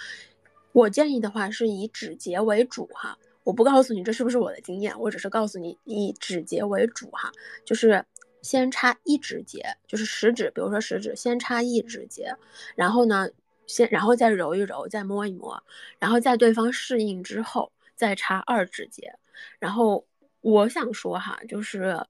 [0.73, 3.17] 我建议的话是以指节为主哈。
[3.43, 7.33] 我不告诉你这是不是我的经验，我只是告诉你以指节为主哈，
[7.65, 8.05] 就是
[8.43, 12.35] 先插一指节，就是食指，比如说食指先插一指节，
[12.75, 13.29] 然后呢，
[13.67, 15.63] 先然后再揉一揉，再摸一摸，
[15.99, 17.73] 然后在对方适应之后。
[18.01, 19.13] 再插二指节，
[19.59, 20.07] 然后
[20.41, 22.03] 我想说哈，就是，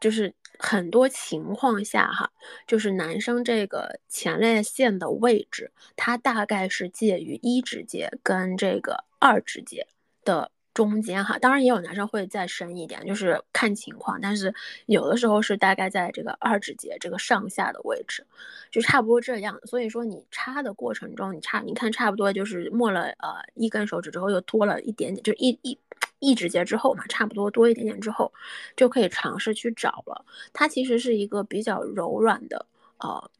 [0.00, 2.32] 就是很多情况下哈，
[2.66, 9.86] 就是男生这个前列腺的位置，它大概是介于一指节跟这个二指节
[10.24, 10.50] 的。
[10.80, 14.54] 中间哈，当然也有男生会再深一点，就是看情况，但是
[14.86, 18.26] 有的时候是大概在这个二指节这个上下的位置，
[18.70, 19.60] 就差不多这样。
[19.64, 25.78] 所以说你插的过程中，你插，你看差不多就是摸了呃一根手指之后，又多了一点点，就一一
[26.18, 28.32] 一指节之后嘛，差不多多一点点之后，
[28.74, 30.24] 就可以尝试去找了。
[30.54, 32.64] 它其实是一个比较柔软的
[33.00, 33.30] 呃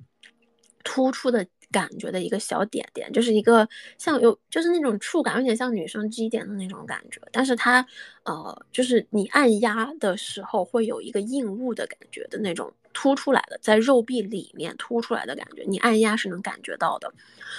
[0.84, 1.46] 突出的。
[1.70, 3.68] 感觉的一个小点点，就是一个
[3.98, 7.20] 像有，就是那种触感，有点像女生 G 点的那种感觉。
[7.32, 7.86] 但是它，
[8.24, 17.12] 呃，就是你按压的时候会有一个硬物的感觉的那种凸出来的，在肉壁里面凸出来的感觉，你按压是能感觉到的。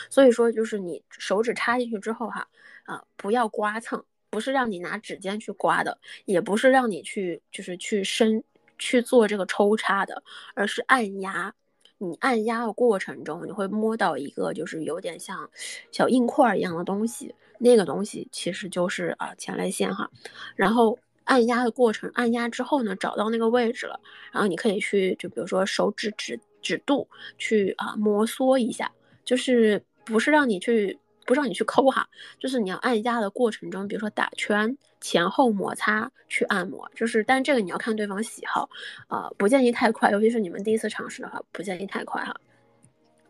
[0.09, 2.47] 所以说，就是你手指插进去之后哈，
[2.83, 8.43] 啊，不要刮蹭，不是让你拿指尖去刮的，也不是让你去就是去伸
[8.77, 10.21] 去做这个抽插的，
[10.53, 11.53] 而是按压。
[12.01, 15.49] 你按压的过程中，你会摸到一个就是有点像
[15.91, 20.09] 小硬块一样的东西，那个东西其实就是啊前列腺哈。
[20.55, 23.99] 然后按压的过程，按压之后呢，找到那个位置了，
[24.31, 28.91] 然后你可以去就比如说手指指指肚去啊摩挲一下，
[29.23, 30.99] 就是不是让你去。
[31.25, 32.07] 不让你去抠哈，
[32.39, 38.69] 就是你要按压的过程中，比如说打圈、前后摩擦去按摩，就是，但这个你要看对方喜好，
[39.07, 42.35] 啊，不建议太快，尤其是你们第一次尝试的话，不建议太快哈，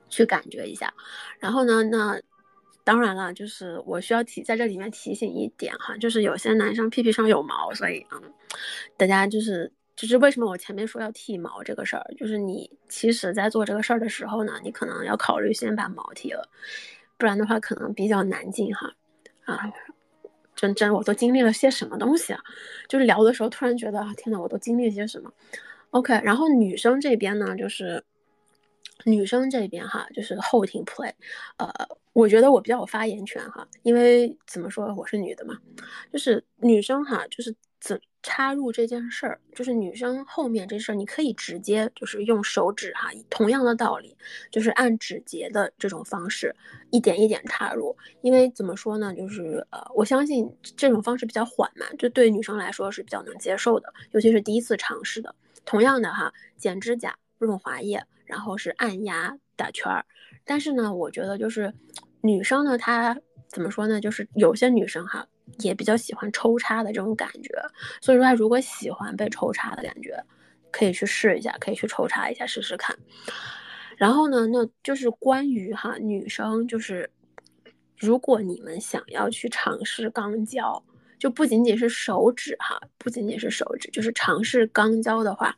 [0.10, 0.94] 去感觉一下。
[1.40, 2.20] 然后呢，那
[2.84, 8.22] 当然了，就是我需要提在这里面提醒一点哈，就是有些男生屁屁上有毛，所以嗯，
[8.98, 16.50] 大家就是就是为什么我前面说要剃毛这个事儿，就是你其实在做这个事儿的时候呢，你可能要考虑先把毛剃了。
[17.22, 18.92] 不然的话，可能比较难进哈，
[19.46, 19.72] 啊，
[20.56, 22.42] 真真我都经历了些什么东西啊？
[22.90, 25.32] 就是聊的时候突然觉得啊，天呐，我都经历了些什么
[25.92, 28.04] ？OK，然后女生这边呢，就是
[29.06, 31.12] 女生这边哈，就是后庭 play，
[31.58, 31.72] 呃，
[32.14, 35.60] 我觉得我比较有发言权哈，因为怎么说，我是女的嘛，
[36.12, 38.02] 就是女生哈，就是怎。
[38.24, 44.16] 插入这件事儿，就是女生后面这事儿，你可以直接就是用手指哈，同样的道理，
[44.52, 46.56] 就是按指节的这种方式，
[46.92, 47.96] 一点一点插入。
[48.22, 55.34] 因为怎么说呢，就是呃，我相信这种方式比较缓慢，就对女生来说是比较能接受的，尤其是第一次尝试的。
[55.66, 60.06] 同样的哈，剪指甲、润滑液，然后是按压打圈儿。
[60.46, 61.74] 但是呢，我觉得就是
[62.22, 65.28] 女生呢，她怎么说呢，就是有些女生哈。
[65.60, 67.54] 也比较喜欢抽插的这种感觉，
[68.02, 70.24] 所以说他如果喜欢被抽插的感觉，
[70.72, 72.98] 可以去试一下，可以去抽插一下试试看。
[73.98, 77.10] 然后呢，那就是关于哈女生，就是
[77.98, 80.84] 如果你们想要去尝试肛交，
[81.20, 85.56] 就不仅仅是手指哈，不仅仅是手指，就是尝试肛交的话，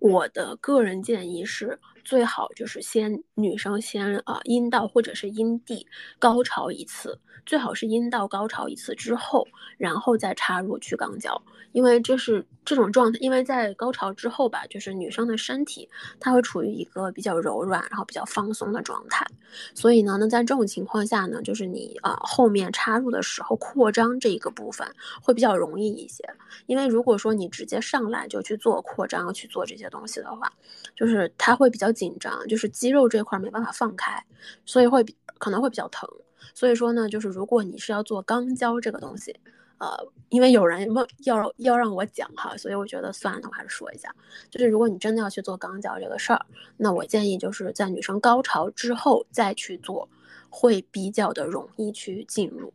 [0.00, 1.78] 我的个人建议是。
[2.06, 5.84] 最好就是先女生先啊阴道或者是阴蒂
[6.20, 9.44] 高潮一次，最好是阴道高潮一次之后，
[9.76, 11.42] 然后再插入去肛交，
[11.72, 15.88] 因为这是这种状态，因为在高潮之后吧，就是女生的身体
[16.20, 19.26] 它会处于一个比较柔软，然后比较放松的状态，
[19.74, 24.86] 所以呢，那在这种情况下呢，就是你啊后面插入的时候扩张这一个部分
[25.20, 26.22] 会比较容易一些，
[26.66, 30.52] 因为如果说你直接上来就去做扩张去做这些东西的话，
[30.94, 31.95] 就是它会比较。
[31.96, 34.24] 紧张就是肌肉这块没办法放开，
[34.64, 35.04] 所以会
[35.38, 36.08] 可能会比较疼。
[36.54, 39.34] 所以说呢，就是如果你是要做肛交这个东西
[39.78, 39.88] 呃，
[40.30, 44.14] 因为有人问要要让我讲哈，所以我觉得算了，我还是说一下。
[44.50, 46.46] 就是如果你真的要去做肛交这个事儿，
[46.78, 50.08] 那我建议就是在女生高潮之后再去做，
[50.48, 52.72] 会比较的容易去进入。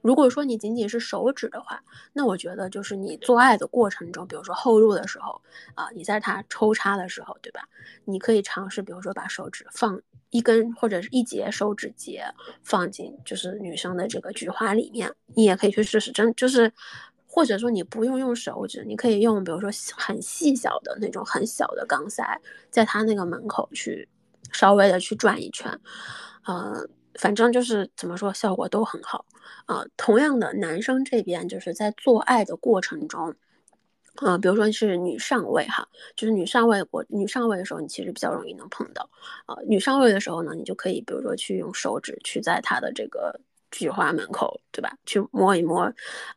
[0.00, 5.40] 如果说你仅仅是手指的话，那我觉得就是你做爱的过程中，比如说后入的时候
[5.74, 7.62] 啊，你在它抽插的时候，对吧？
[8.04, 12.24] 你可以尝试，比如说把手指放一根或者是一节手指节
[12.62, 16.72] 放进就是女生的这个菊花里面，你也可以去试试，真就是，
[17.26, 24.08] 或者说你不用用手指，你可以用比如说很细小的那种很小的钢塞，在它那个门口去
[24.52, 25.80] 稍微的去转一圈，
[26.44, 26.88] 呃。
[27.14, 29.24] 反正就是怎么说，效果都很好
[29.66, 29.84] 啊。
[29.96, 33.34] 同样的，男生这边就是在做爱的过程中，
[34.16, 39.08] 啊，比如说是女上位哈，就是女上位我女上位的时候，你其实比较容易能碰到
[39.46, 39.56] 啊。
[39.66, 43.38] 女上位的时候呢，你就可以比如说去用手指去在她的这个
[43.70, 44.96] 菊花门口，对吧？
[45.06, 45.82] 去摸一摸，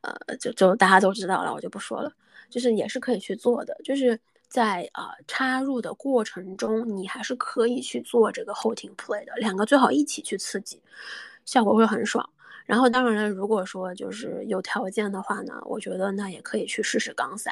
[0.01, 2.11] 呃，就就大家都知道了，我就不说了，
[2.49, 4.19] 就是也是可以去做的，就是。
[4.49, 10.81] 在啊插入的过程中，你还是可以去做这个后庭 play 的，两个最好一起去刺激，
[11.45, 12.29] 效果会很爽。
[12.65, 17.51] 然后当然了，如果说就是有条件的话呢，我觉得那也可以去试试钢塞，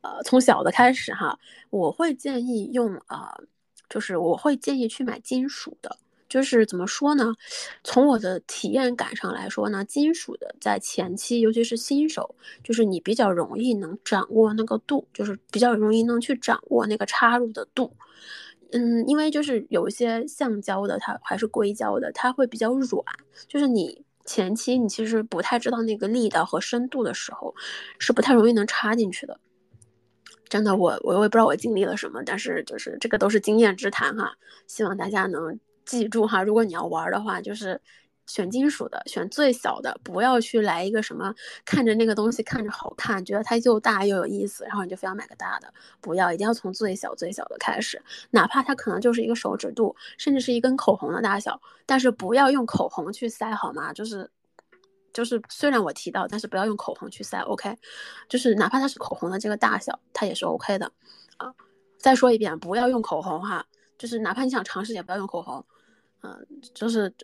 [0.00, 1.38] 呃，从小的开始哈，
[1.70, 3.36] 我会建议用啊，
[3.88, 5.98] 就是我会建议去买金属的。
[6.30, 7.34] 就是怎么说呢？
[7.82, 17.94] 从我的体验感上来说呢，金属的在前期，尤其是新手，就是你比较容易能掌握那个度，就是比较容易能去掌握那个插入的度。
[18.70, 23.04] 嗯，因为就是有一些橡胶的，它还是硅胶的，它会比较软。
[23.48, 27.52] 就是你前期你其实不太知道那个力道和深度的时候，
[27.98, 29.40] 是不太容易能插进去的。
[30.48, 34.34] 真的，我我我也不知道我经历了什么，但是就是这个都是经验之谈哈，
[34.68, 35.58] 希望大家能。
[35.84, 37.80] 记住哈，如果你要玩的话，就是
[38.26, 48.00] 选金属的，选最小的，不要去来一个什么看着那个东西看着好看，觉得它又大又有意思，然后你就非要买个大的，不要，一定要从最小最小的开始，
[48.30, 53.92] 哪怕它可能就是一个手指肚，甚至是一根口红的大小，但是不要用口红去塞好吗？
[53.92, 54.30] 就是
[55.12, 57.76] 就是虽然我提到，但是不要用口红去塞，OK？
[58.28, 60.92] 就是哪怕它是口红的这个大小，它也是 OK 的
[61.38, 61.52] 啊。
[61.98, 63.66] 再说一遍，不要用口红哈，
[64.00, 65.62] 就是哪怕你想尝试也不要用口红。
[66.22, 67.14] 嗯，就是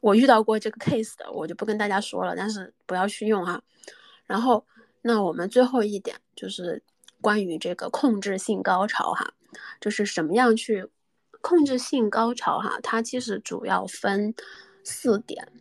[0.00, 3.62] 我遇到过这个 case 的，我就不跟大家说了，但是不要去用哈。
[4.26, 4.66] 然后，
[5.02, 6.82] 那我们最后一点就是
[7.20, 9.32] 关于这个控制性高潮哈，
[9.80, 10.88] 就是什么样去
[11.40, 14.34] 控制性高潮哈，它其实主要分
[14.82, 15.52] 四点。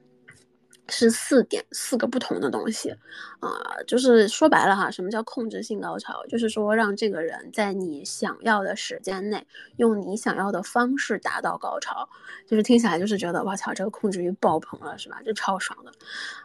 [0.91, 2.91] 是四点四个不同的东西，
[3.39, 3.49] 啊，
[3.87, 6.25] 就是说白了哈，什么叫控制性高潮？
[6.27, 12.07] 就是说让这个人在你想要的时间内，用你想要的方式达到高潮，
[12.45, 15.21] 就是听起来就是觉得哇操，这个控制欲爆棚了，是吧？
[15.23, 15.91] 就超爽的，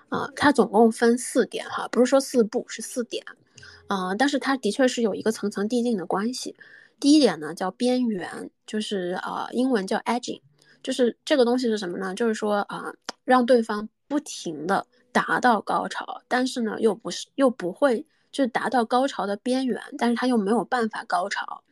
[0.08, 3.24] 啊，它总共分四点哈，不是说四步，是四点，
[3.88, 6.54] 啊，但是它的确是有一个层层递进的关系。
[7.00, 10.40] 第一点呢叫边缘，就是啊，英文叫 edging，
[10.82, 12.14] 就是这个东西是什么呢？
[12.14, 12.94] 就是说啊，
[13.24, 13.88] 让对方。
[14.08, 21.62] 不停的达到高潮，但是呢，又不是又不会就达到高潮的边缘，但是他又没有办法高潮，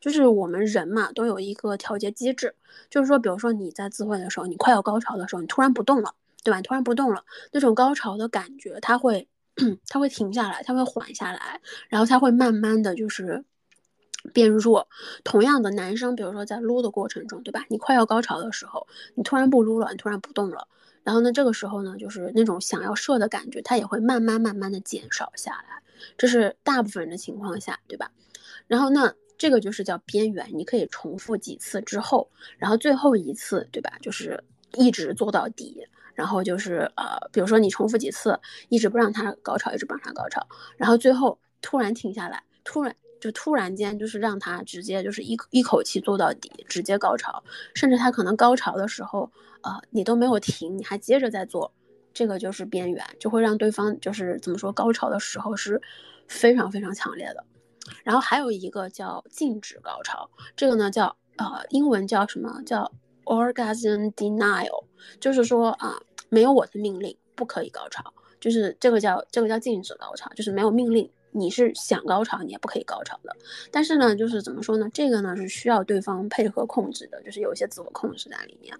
[0.00, 2.54] 就是我们人嘛，都有一个调节机制，
[2.90, 6.14] 就是说，比如说你在自慰的时候，你快要高潮的时候，你突然不动了，
[6.44, 6.60] 对吧？
[6.62, 9.28] 突然不动了，那种高潮的感觉，它会，
[9.88, 13.44] 它会停下来，它会缓下来，然后它会慢慢的就是
[14.32, 14.88] 变弱。
[15.24, 17.64] 同样的，男生，比如说在撸的过程中，对吧？
[17.68, 20.68] 你快要高潮的时候，你突然不撸了，你突然不动了。
[21.02, 25.82] 然后呢，这个时候呢，就是那种想要射的感觉，它也会慢慢慢慢的减少下来，
[26.18, 28.10] 这是大部分人的情况下，对吧？
[28.66, 33.92] 然后呢，这个就是叫边缘，你可以重复几次之后，然后最后一次，对吧？
[34.00, 34.42] 就是
[34.74, 38.38] 一直做到底，然后就是呃，比如说你重复几次，
[38.68, 40.46] 一直不让他高潮，一直不让他高潮，
[40.76, 47.42] 然后最后突然停下来，突然就突然间就是让他直接就是一一口气做到底，直接高潮，
[47.74, 49.30] 甚至他可能高潮的时候。
[49.62, 51.70] 啊，你都没有停，你还接着在做，
[52.14, 55.78] 这个就是边缘，就会让对方就是怎么说，高潮的时候是
[56.26, 57.44] 非常非常强烈的。
[58.02, 62.90] 然后还有一个叫禁止高潮，这个呢叫呃英文叫什么叫
[63.24, 64.84] orgasm denial，
[65.20, 66.00] 就是说啊
[66.30, 71.10] 没有我的命令不可以高潮，就是这个叫这个叫禁止高潮，就是没有命令。
[71.32, 73.36] 你是想高潮，你也不可以高潮的。
[73.70, 74.88] 但是呢，就是怎么说呢？
[74.92, 78.76] 这个呢是需要对方配合控制的，就是有一些自我控制在里面。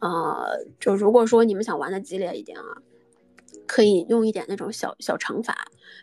[0.00, 2.64] 呃，就如果说你们想玩的激烈一点啊，
[3.66, 5.54] 可以用一点那种小小惩罚，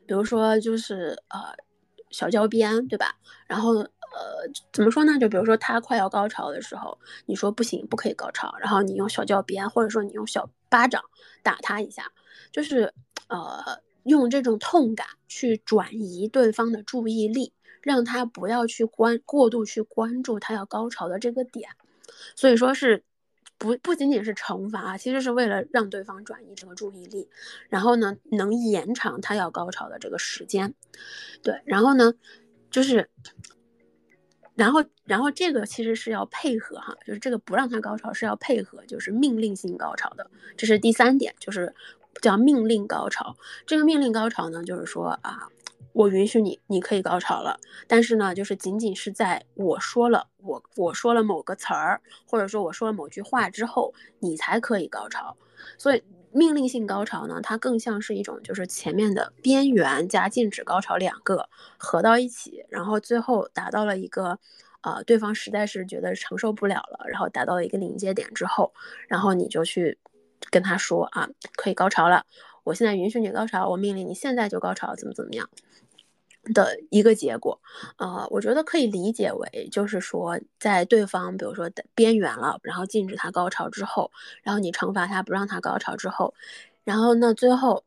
[0.05, 1.39] 比如说就是呃
[2.11, 3.15] 小胶鞭，对吧？
[3.47, 3.87] 然后呃
[4.71, 5.17] 怎么说呢？
[5.17, 11.03] 就比如说他快要高潮的时候，你说不行，不可以高潮，然后你用小胶鞭，或者说你用小巴掌
[11.41, 12.11] 打他一下，
[12.51, 12.93] 就是
[13.29, 13.81] 呃。
[14.07, 21.69] 用这种痛感去转移对方的注意力，让他不要去关过度去关注他要高潮的这个点。
[22.35, 23.03] 所以说是
[23.57, 27.29] 不不仅仅是惩罚，其实是为了让对方转移这个注意力，
[27.69, 30.73] 然后呢能延长他要高潮的这个时间。
[31.43, 32.13] 对，然后呢
[32.71, 33.09] 就是。
[34.55, 41.75] 然后，然后这个其实是要配合哈，就是这个不让他高潮是要配合，就是命令性高潮的，这是第三点，就是
[42.22, 43.36] 叫命令高潮。
[43.65, 45.49] 这个命令高潮呢，就是说啊，
[45.93, 55.36] 我允许你，你可以高潮了，但是呢，就是仅仅是在我说了我我说了某个词儿，或者说我说了某句话之后，你才可以高潮。
[55.78, 56.03] 所以。
[56.34, 64.38] 命令性高潮呢，它更像是一种，就是前面的边缘加禁止高潮两个合到一起，然后最后达到了一个，
[64.82, 68.72] 呃，对方实在是觉得承受不了了，然后达到了一个临界点之后，
[69.07, 69.97] 然后你就去
[70.49, 72.25] 跟他说啊，可以高潮了，
[72.63, 75.49] 我现在允许你高潮，我命令你现在就高潮，怎么怎么样。
[76.53, 77.59] 的一个结果，
[77.97, 84.09] 呃，我觉得可以理解为，就是说，在对方比如说边缘了，然后禁止他高潮之后，
[84.43, 86.33] 然后你惩罚他不让他高潮之后，
[86.85, 87.83] 然后呢，最后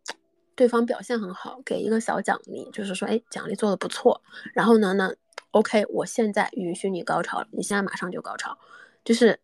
[0.54, 4.20] 对方表现很好，给一个小奖励，就是说，哎，奖励做的不错，
[4.52, 5.10] 然后呢，那
[5.52, 8.58] OK，我现在允许你高潮了，你现在马上就高潮，
[9.02, 9.40] 就是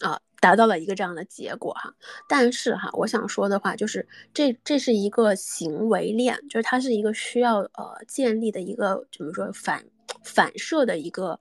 [0.00, 0.20] 啊。
[0.38, 1.92] 达到了一个这样的结果哈，
[2.28, 9.84] 但是哈，我想说的话就是，这这是一个行为链，就是它是一个需要呃建立的一个怎么说反
[10.22, 11.40] 反射的一个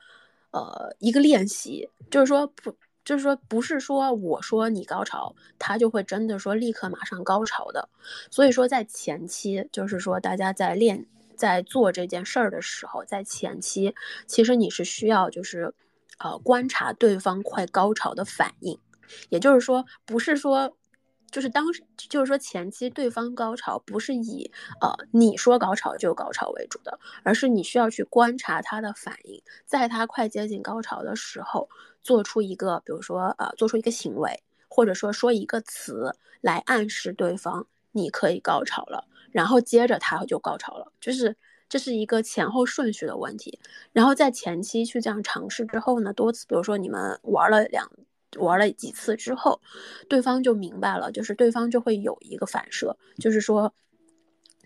[0.51, 7.89] 呃一个练习，就是说不就是说不是说我说你高潮，他就会真的说立刻马上高潮的，
[8.31, 13.93] 所以说在前期就是说大家在练在做这件事儿的时候，在前期
[14.25, 15.73] 其实你是需要就是
[16.19, 18.79] 呃观察对方快高潮的反应。
[19.29, 20.75] 也就是说，不是说，
[21.29, 24.51] 就是当时，就是说前期对方高潮不是以
[24.81, 31.69] 呃你说高潮就高潮为主的，而是你需要去观察他的反应，在他快接近高潮的时候，
[32.01, 41.37] 做出一个，比如说呃，做出一个行为，或者说说一个词来暗示对方你可以高潮了，然后接着他就高潮了，就是
[41.69, 43.59] 这是一个前后顺序的问题。
[43.93, 47.89] 然后在前期去这样尝试之后呢，多次，比如说你们玩了两。
[48.37, 49.61] 玩了几次之后，
[50.09, 53.73] 对方就明白了，就是对方就会有一个反射，就是说，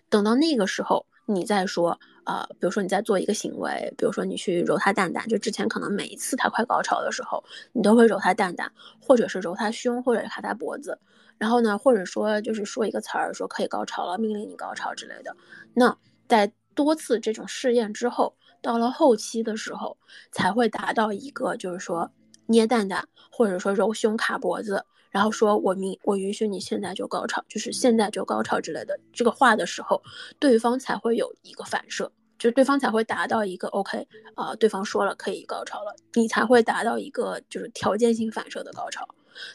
[0.08, 10.98] 等到那个时候，你再说，呃，比如说你在做一个行为，比如说你去揉他蛋蛋，就之前可能每一次他快高潮的时候，你都会揉他蛋蛋，或者是揉他胸，或者是他脖子，
[11.38, 15.36] 然后呢，或者说就是说一个词儿，说可以高潮了，命令你高潮之类的。
[15.74, 15.96] 那
[16.26, 19.96] 在多次这种试验之后，到了后期的时候，
[20.32, 22.10] 才会达到一个，就是说。
[22.46, 30.02] 捏蛋蛋，或者说揉胸卡脖子，然后说我明我允许你现在就高潮，就是现在就高潮之类的这个话的时候，
[30.40, 32.10] 对方才会有一个反射，
[32.40, 34.04] 就对方才会达到一个 OK
[34.34, 39.06] 啊，对方说了可以高潮了，你才会达到一个就是条件性反射的高潮，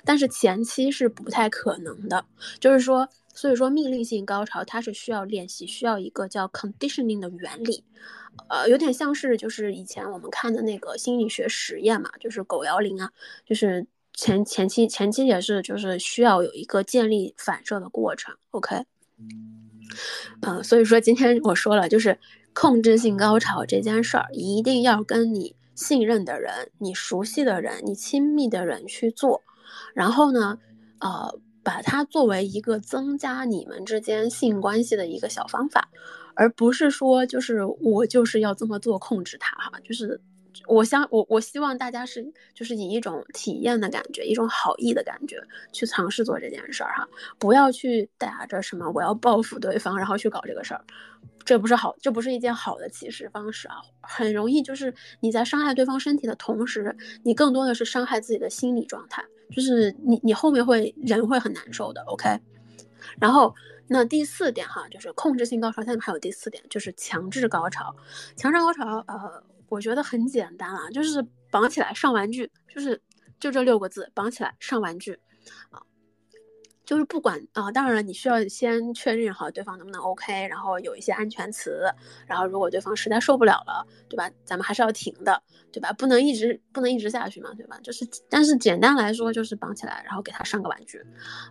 [0.06, 2.24] 但是前期是不太可能的，
[2.62, 3.10] 就是说。
[3.36, 7.84] 所以说，命令性高潮它是需要练习，需要一个叫 conditioning 的原理，
[8.48, 13.12] 呃，有点像是就是以前我们看的那个心理学实验嘛，就是狗摇铃啊，
[13.46, 18.34] 就是前前期前期也是就是需要有一个建立反射的过程。
[18.52, 18.86] OK，
[20.42, 22.18] 嗯，所以说今天我说了，就是
[22.54, 29.44] 控制性高潮这件事儿，一定要跟你信任的人、你熟悉的人、你亲密的人去做，
[29.94, 30.58] 然后呢，
[31.00, 31.38] 呃。
[31.66, 35.90] 把它作为一个增加你们之间性关系的一个小方法，
[36.36, 40.22] 而不是说就是我就是要这么做控制它哈，就是
[40.68, 45.42] 我相我我希望大家是就是以一种体验的感觉，一种好意的感觉
[45.74, 47.08] 去尝试做这件事儿哈，
[47.40, 50.86] 不要去打着什么我要报复对方然后去搞这个事儿，
[51.44, 59.26] 这不是好，这不是一件好的起始方式啊，很容易就是你在伤害对方身体的同时，你更多的是伤害自己的心理状态。
[59.52, 62.40] 就是你，你后面会人会很难受的，OK。
[63.20, 63.54] 然后
[63.88, 65.82] 那第四点哈，就是控制性高潮。
[65.84, 67.96] 下面还有第四点，就是强制高潮。
[68.36, 73.02] 强制高潮，呃，我觉得很简单啊，就是绑起来上玩具，就是
[73.40, 75.20] 就这六个字，绑起来上玩具
[75.70, 75.82] 啊。
[76.86, 81.86] 就是不管啊，当然了，你需要先确认好对方能不能 OK，然后有一些安全词，
[82.28, 84.30] 然后如果对方实在受不了了，对吧？
[84.44, 85.42] 咱们还是要停的，
[85.72, 85.92] 对吧？
[85.94, 87.80] 不能一直不能一直下去嘛，对吧？
[87.82, 91.04] 就是，但是简单来说就是绑起来，然后给他上个玩具，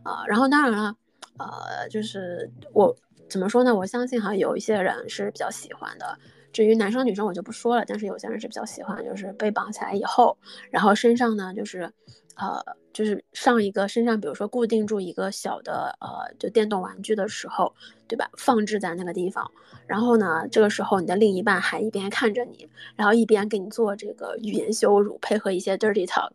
[0.03, 0.97] 啊，然后当然了，
[1.39, 2.95] 呃，就是我
[3.29, 3.75] 怎么说呢？
[3.75, 6.19] 我相信哈，有一些人是比较喜欢的。
[6.53, 10.39] 至于男生女生我就不说了，但是有些人是比较喜欢，就是被绑起来以后，
[10.71, 11.93] 然后身上呢就是，
[12.37, 12.63] 呃，
[12.93, 17.75] 就是上一个身上，比如说固定住一个小的呃就电动玩具的时候，
[18.07, 18.31] 对吧？
[18.37, 19.51] 放置在那个地方，
[19.87, 26.33] 然后呢，这个时候你的另一半还一边看着你，然后一边给你做这个语言羞辱，配合一些 dirty talk，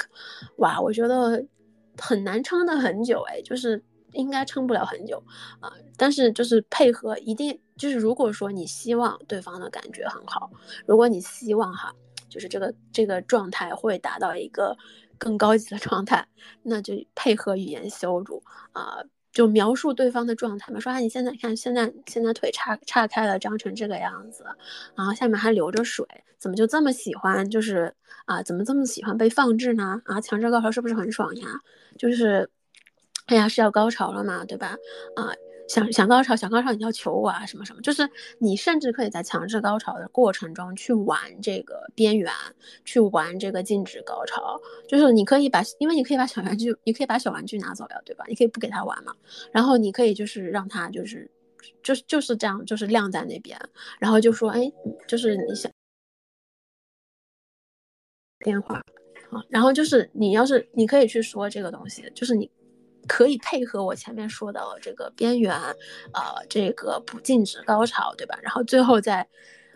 [0.58, 1.46] 哇，我觉得
[1.98, 3.84] 很难撑的很久哎，就是。
[4.14, 5.24] 应该撑不了很久，
[5.60, 10.50] 啊，但是就是配合一定就是如果说你希望对方的感觉很好，
[10.88, 11.94] 如果你希望哈，
[12.28, 14.76] 就是这个这个状态会达到一个
[15.20, 16.28] 更高级的状态，
[16.64, 18.42] 那就配合语言羞辱
[18.72, 24.46] 啊，就描述对方的状态嘛，说啊你现在看现在现在腿岔岔开了，张成这个样子，
[24.96, 26.08] 然后下面还流着水，
[26.40, 27.94] 怎么就这么喜欢就是
[28.26, 30.02] 啊怎么这么喜欢被放置呢？
[30.06, 31.60] 啊强制高潮是不是很爽呀？
[31.98, 32.50] 就是。
[33.26, 34.76] 哎呀，是要高潮了嘛，对吧？
[35.16, 35.30] 啊，
[35.70, 38.10] 想想高潮，想高潮，你要求我啊，什么什么，就是
[38.40, 42.34] 你甚至可以在强制高潮的过程中去玩这个边缘，
[42.84, 48.26] 去玩这个禁止高潮，就是你可以把，因为你可以把小玩具，你可以把小玩具拿走呀，对吧？
[48.28, 49.16] 你可以不给他玩嘛，
[49.52, 51.30] 然后你可以就是让他就是，
[51.84, 53.56] 就是就是这样，就是晾在那边，
[54.00, 54.72] 然后就说，哎，
[55.08, 55.72] 就是你想
[58.40, 58.82] 电话
[59.30, 62.50] 啊，然后就是你要是你可以去说这个东西，就是你。
[63.08, 65.54] 可以配合我前面说的这个边缘，
[66.14, 68.38] 呃，这个不禁止高潮，对吧？
[68.42, 69.28] 然后最后再，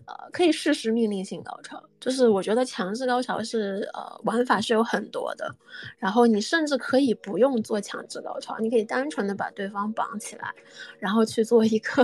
[0.05, 1.81] 呃，可以适时命令性高潮。
[1.99, 5.49] 就是我觉得强制高潮是，呃，玩法是有很多的。
[5.97, 10.53] 然后你甚至可以不用做强制高潮，你可以单纯的把对方绑起来，
[10.99, 12.03] 然后去做一个，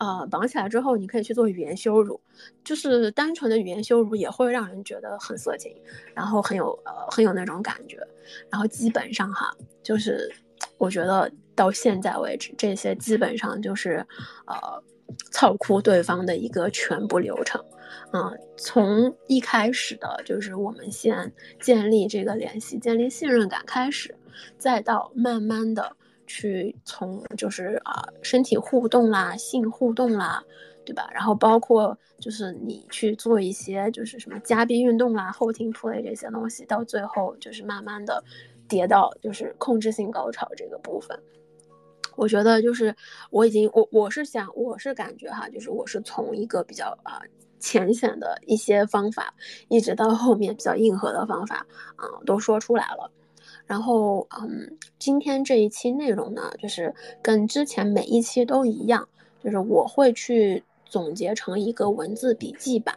[0.00, 2.20] 呃，绑起来之后，你可以去做语言羞辱。
[2.64, 5.74] 就是单纯的语言羞辱也会让人觉得很色情，
[6.14, 7.98] 然后很有，呃，很有那种感觉。
[8.50, 10.30] 然后基本上哈，就是
[10.78, 14.06] 我觉得到现在为止，这些基本上就是，
[14.46, 14.82] 呃，
[15.30, 17.64] 操哭对方的一个全部流程。
[18.12, 24.14] 嗯，从一开始的就是我们先建立这个联系，建立信任感开始，
[24.58, 30.42] 再到慢慢的去从就是啊身体互动啦、性互动啦，
[30.84, 31.08] 对吧？
[31.12, 38.22] 然后包括就是你去做一些就是什么加鞭运动啦、后庭 play 这些东西，到最后就是慢慢的
[38.68, 41.18] 叠到就是控制性高潮这个部分。
[42.16, 42.94] 我觉得就是
[43.30, 47.20] 我已经我我是想我是感觉哈，就是我是从一个比较啊。
[47.58, 49.34] 浅显的一些方法，
[49.68, 51.66] 一直到后面比较硬核的方法，
[51.96, 53.10] 啊，都说出来了。
[53.66, 59.08] 然后，嗯，今天这一期内容呢，就是跟之前每一期都一样，
[59.42, 62.94] 就是我会去总结成一个文字笔记版，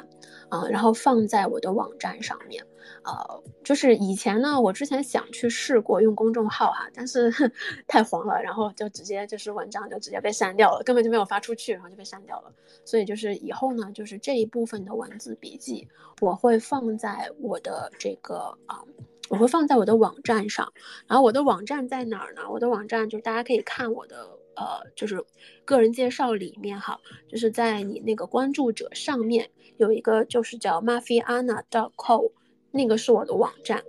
[0.50, 2.64] 啊，然后放在我的网站上面。
[3.04, 7.32] 呃，就是以前呢，我之前想去试过用公众号哈，但是
[7.88, 12.52] 太黄了，然后就直接就是文章就直接被删掉了，根本就没有发出去，然后就被删掉了。
[12.84, 15.88] 所以就是以后呢，就是这一部分的文字笔记，
[16.20, 18.84] 我会放在我的这个啊，
[19.30, 20.72] 我会放在我的网站上。
[21.08, 22.42] 然后我的网站在哪儿呢？
[22.50, 25.24] 我的网站就是大家可以看我的呃，就是
[25.64, 27.00] 个人介绍里面哈，
[27.30, 32.32] 就是在你那个关注者上面有一个就是叫 mafiana.co。
[32.72, 33.84] 那个是我的网站，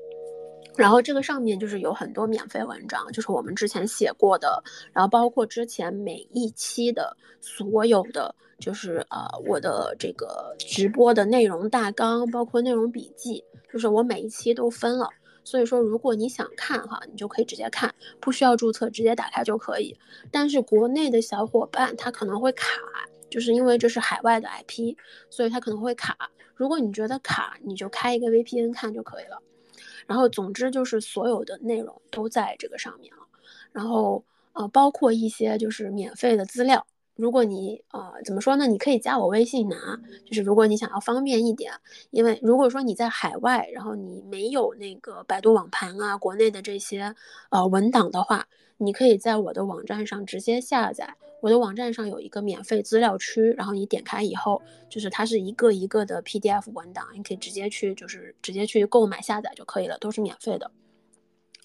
[0.74, 4.64] 然后这个上面就是有很多免费文章，就是我们之前写过的，
[4.94, 15.06] 然后包括之前每一期的所有的，就是呃我的这个直播的内容大纲，包括内容笔记，就是我每一期都分了。
[15.44, 19.96] 所以说，如果你想看哈，你就可以直接看，不需要注册，直接打开就可以。
[20.30, 22.80] 但是国内的小伙伴他可能会卡，
[23.28, 24.96] 就是因为这是海外的 IP，
[25.30, 26.30] 所以他可能会卡。
[26.54, 29.42] 如果你觉得卡，你就开一个 VPN 看就可以了。
[30.06, 33.22] 然后，总之就是所有的内容都在这个上面了。
[33.72, 36.86] 然后，呃，包括一些就是免费的资料。
[37.20, 38.66] 如果你呃怎么说呢？
[38.66, 41.72] 你可以加我微信拿，就是如果你想要方便一点。
[42.10, 47.14] 因为如果说你在海外，然后你没有那个百度网盘啊，国内的这些
[47.50, 48.46] 呃文档的话，
[48.78, 51.16] 你可以在我的网站上直接下载。
[51.42, 54.60] 我的网站上有一个免费资料区，然后你点开以后，
[54.90, 60.70] 就是它是一个一个的 PDF 文档，你可以直接去，就是直接去购买下载就可以了，都是免费的。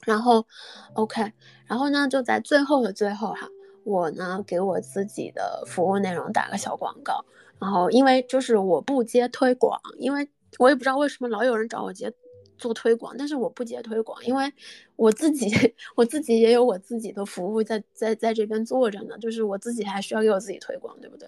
[0.06, 0.46] 然后
[0.94, 1.34] ，OK，
[1.66, 3.50] 然后呢，就在最后的最后哈，
[3.86, 7.24] 我呢给我自己的服务内容打个小广告。
[7.58, 10.30] 然后，因为就是我不接推广，因为
[10.60, 12.12] 我也不知道为什么老有人找我接。
[12.58, 14.50] 做推广，但是我不接推广，因为
[14.96, 15.52] 我自己
[15.94, 21.28] 我自己也有我自己的服务在在在这边做着呢，就是我自己还需要给我自己推广，对不对？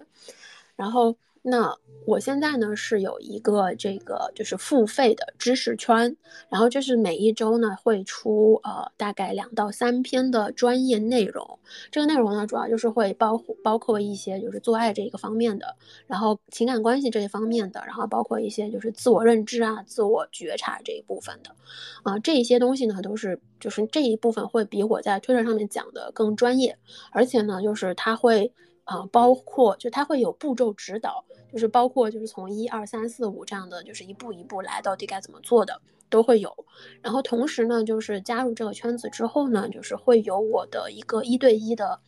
[0.74, 1.74] 然后那
[2.04, 6.16] 我现在呢是有一个这个就是付费的知识圈，
[6.48, 11.58] 然后就是每一周呢会出呃大概两到三篇的专业内容，
[11.90, 21.54] 这个内容呢主要就是会包包括一些就是做爱这个方面的，然后情感关系这一方面的，然后包括一些就是自我认知啊、自我觉察这一部分的，
[22.04, 26.78] 啊这一些东西呢都是就是这一部分会比我在推特上面讲的更专业，
[27.12, 28.50] 而且呢就是它会。
[28.88, 36.64] 啊，包括就它会有步骤指导，就是包括就是从一二三四五这样的，就是一步一步来到底该怎么做的都会有。
[37.02, 42.00] 然后同时呢，就是加入这个圈子之后呢，就是会有我的一个一对一的，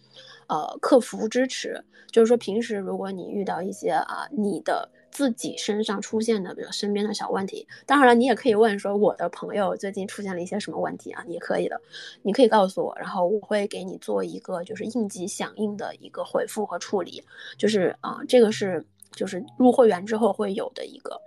[0.49, 1.85] 呃，客服支持。
[2.11, 4.91] 就是说平时如果你遇到一些啊，你的。
[5.11, 11.81] 自己身上出现的，比如身边的小问题，当然了，你也可以问说我的朋友最近出现了一些什么问题啊，也可以的，
[12.23, 17.23] 你可以告诉我，然后我会给你做一个就是应急响应的一个回复和处理，
[17.59, 21.21] 就是啊，这个是就是入会员之后会有的一个。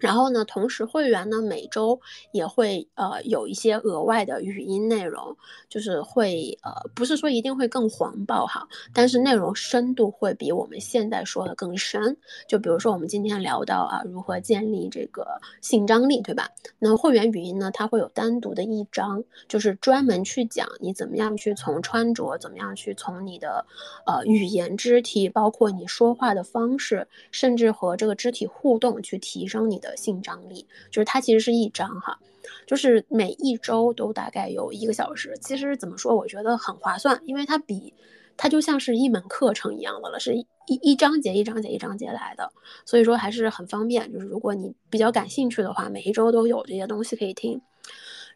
[0.00, 2.00] 然后呢，同时会员呢每周
[2.32, 5.36] 也会呃有一些额外的语音内容，
[5.68, 12.16] 就是会呃不是说一定会更黄暴哈，但是内容深度会比我们现在说的更深。
[12.48, 15.26] 就比如说我们今天聊到啊如何建立这个
[15.60, 16.48] 性张力，对吧？
[16.78, 23.66] 那会员语音呢，它会有单独的一章，就是专门去讲你怎么样去从穿着，怎么样去从你的
[24.06, 29.89] 呃语言、肢体，包括你说话的方式，甚至和这个肢体互动，去提升你的。
[29.96, 32.18] 性张力就是它其实是一张哈，
[32.66, 35.36] 就是每一周都大概有一个小时。
[35.40, 37.92] 其实怎么说，我觉得很划算，因为它比
[38.36, 42.52] 它就像是一门课程一样的了，是一一章节一章节一章节来的，
[42.86, 44.12] 所以说还是很方便。
[44.12, 47.60] 就是如果你比较感兴趣的话，每一周都有这些东西可以听。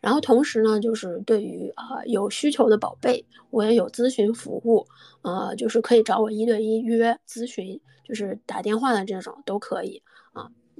[0.00, 4.86] 然后同时呢，就是对于啊有需求的宝贝，我也有咨询服务，
[5.22, 10.02] 呃，就是可以找我一对一约咨询，就是打电话的这种都可以。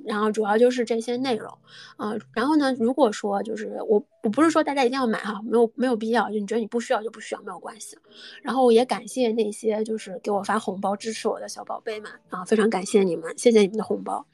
[0.06, 1.50] 然后主要就是这些内容，
[1.96, 7.96] 啊，然后呢，如果说就是我我不是说大家一定要买哈，没有没有必要，就你觉得你不需要就不需要，没有关系。
[8.42, 14.26] 然后也感谢那些就是给我发红包支持我的小宝贝们啊，非常感谢你们，谢谢你们的红包。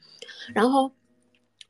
[0.53, 0.91] 然后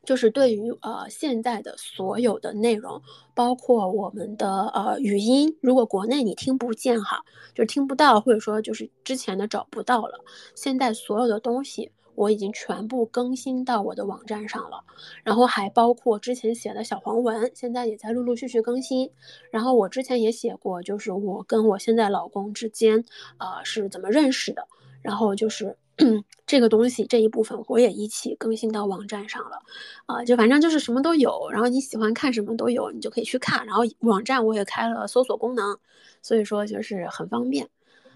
[0.03, 2.99] 就是对于呃现在的所有的内容，
[3.35, 7.23] 包括我们的呃语音，如果国内你听不见哈，
[7.53, 10.23] 就听不到，或者说就是之前的找不到了，
[10.55, 11.91] 现在所有的东西。
[12.21, 14.83] 我已经全部更新到我的网站上了，
[15.23, 19.09] 然后还包括之前写的小黄文，现在也在陆陆续续更新。
[19.49, 23.03] 然后我之前也写过，就是我跟我现在老公之间，
[23.39, 24.67] 呃，是怎么认识的。
[25.01, 25.75] 然后就是
[26.45, 29.57] 这个东西这一部分我也一起更新到网站上了，
[30.05, 31.49] 啊，就反正就是什么都有。
[31.51, 33.65] 然后你喜欢看什么都有，你就可以去看。
[33.65, 35.75] 然后网站我也开了搜索功能，
[36.21, 37.67] 所以说就是很方便。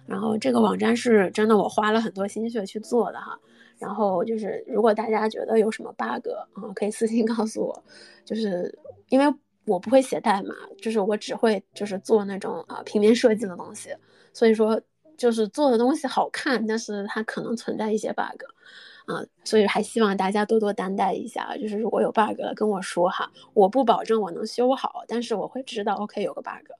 [0.05, 3.39] 然后这个网站是真的我花了很多心血去做的哈。
[3.77, 7.83] 然后就是，如果大家觉得有什么 bug 啊，可以私信 告诉我。
[8.23, 8.77] 就是
[9.09, 9.25] 因为
[9.65, 13.89] 我不会写代码，就是我只会就是做那种啊平面设计的东西，
[14.33, 14.81] 所以说
[15.17, 18.41] 就是做的东西好看，但是它可能存在一些 bug
[19.05, 21.55] 啊，所以还希望大家多多担待一下。
[21.57, 26.71] 就是如果有 bug 了跟我说哈，我不保证我能修好，但是我会知道 OK 有个 bug。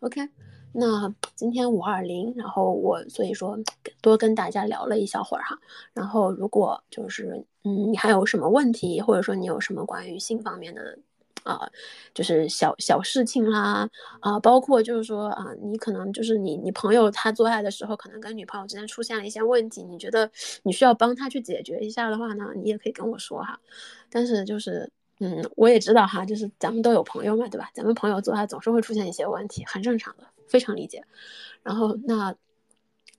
[0.00, 0.28] OK。
[0.72, 3.58] 那 今天五二零，然后我所以说
[4.00, 5.58] 多跟大家聊了一小会儿哈，
[5.92, 10.98] 然后如果就是嗯你还有什么问题，或者说你有什么关于性方面的
[11.42, 11.70] 啊，
[12.14, 13.88] 就是小小事情啦
[14.20, 20.30] 啊，包括就是说啊你可能就是你你朋友他做爱的时候可能跟女朋友之间出现了一些问题，你觉得
[20.62, 23.58] 你需要帮他去解决一下的话呢，你也可以跟我说哈，
[24.10, 27.70] 但是就是嗯我也知道哈，就是咱们都有朋友嘛，对吧？
[27.74, 30.24] 咱们朋友做爱总是会出现一些问题，很正常的。
[30.50, 31.04] 非常理解，
[31.62, 32.34] 然后那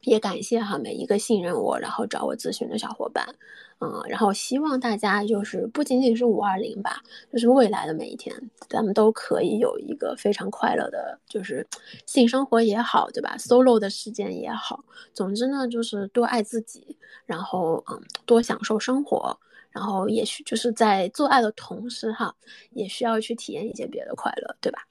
[0.01, 3.35] 也感谢哈每一个信任我，然后找我咨询的小伙伴，
[3.79, 7.01] 嗯，然后希望大家就是不仅仅是五二零吧，
[7.31, 8.35] 就是未来的每一天，
[8.67, 11.65] 咱们都可以有一个非常快乐的，就是
[12.07, 14.83] 性生活也好，对吧？solo 的时间也好，
[15.13, 19.39] 总之呢，就是多爱自己，然后嗯，多享受生活，
[19.69, 22.35] 然后也许就是在做爱的同时哈，
[22.71, 24.87] 也需要去体验一些别的快乐，对吧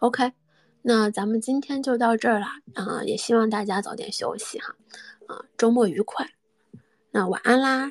[0.00, 0.32] ？OK。
[0.88, 4.74] 那咱们今天就到这儿了，啊，也希望大家早点休息哈，
[5.26, 6.30] 啊，周末愉快，
[7.10, 7.90] 那晚安啦。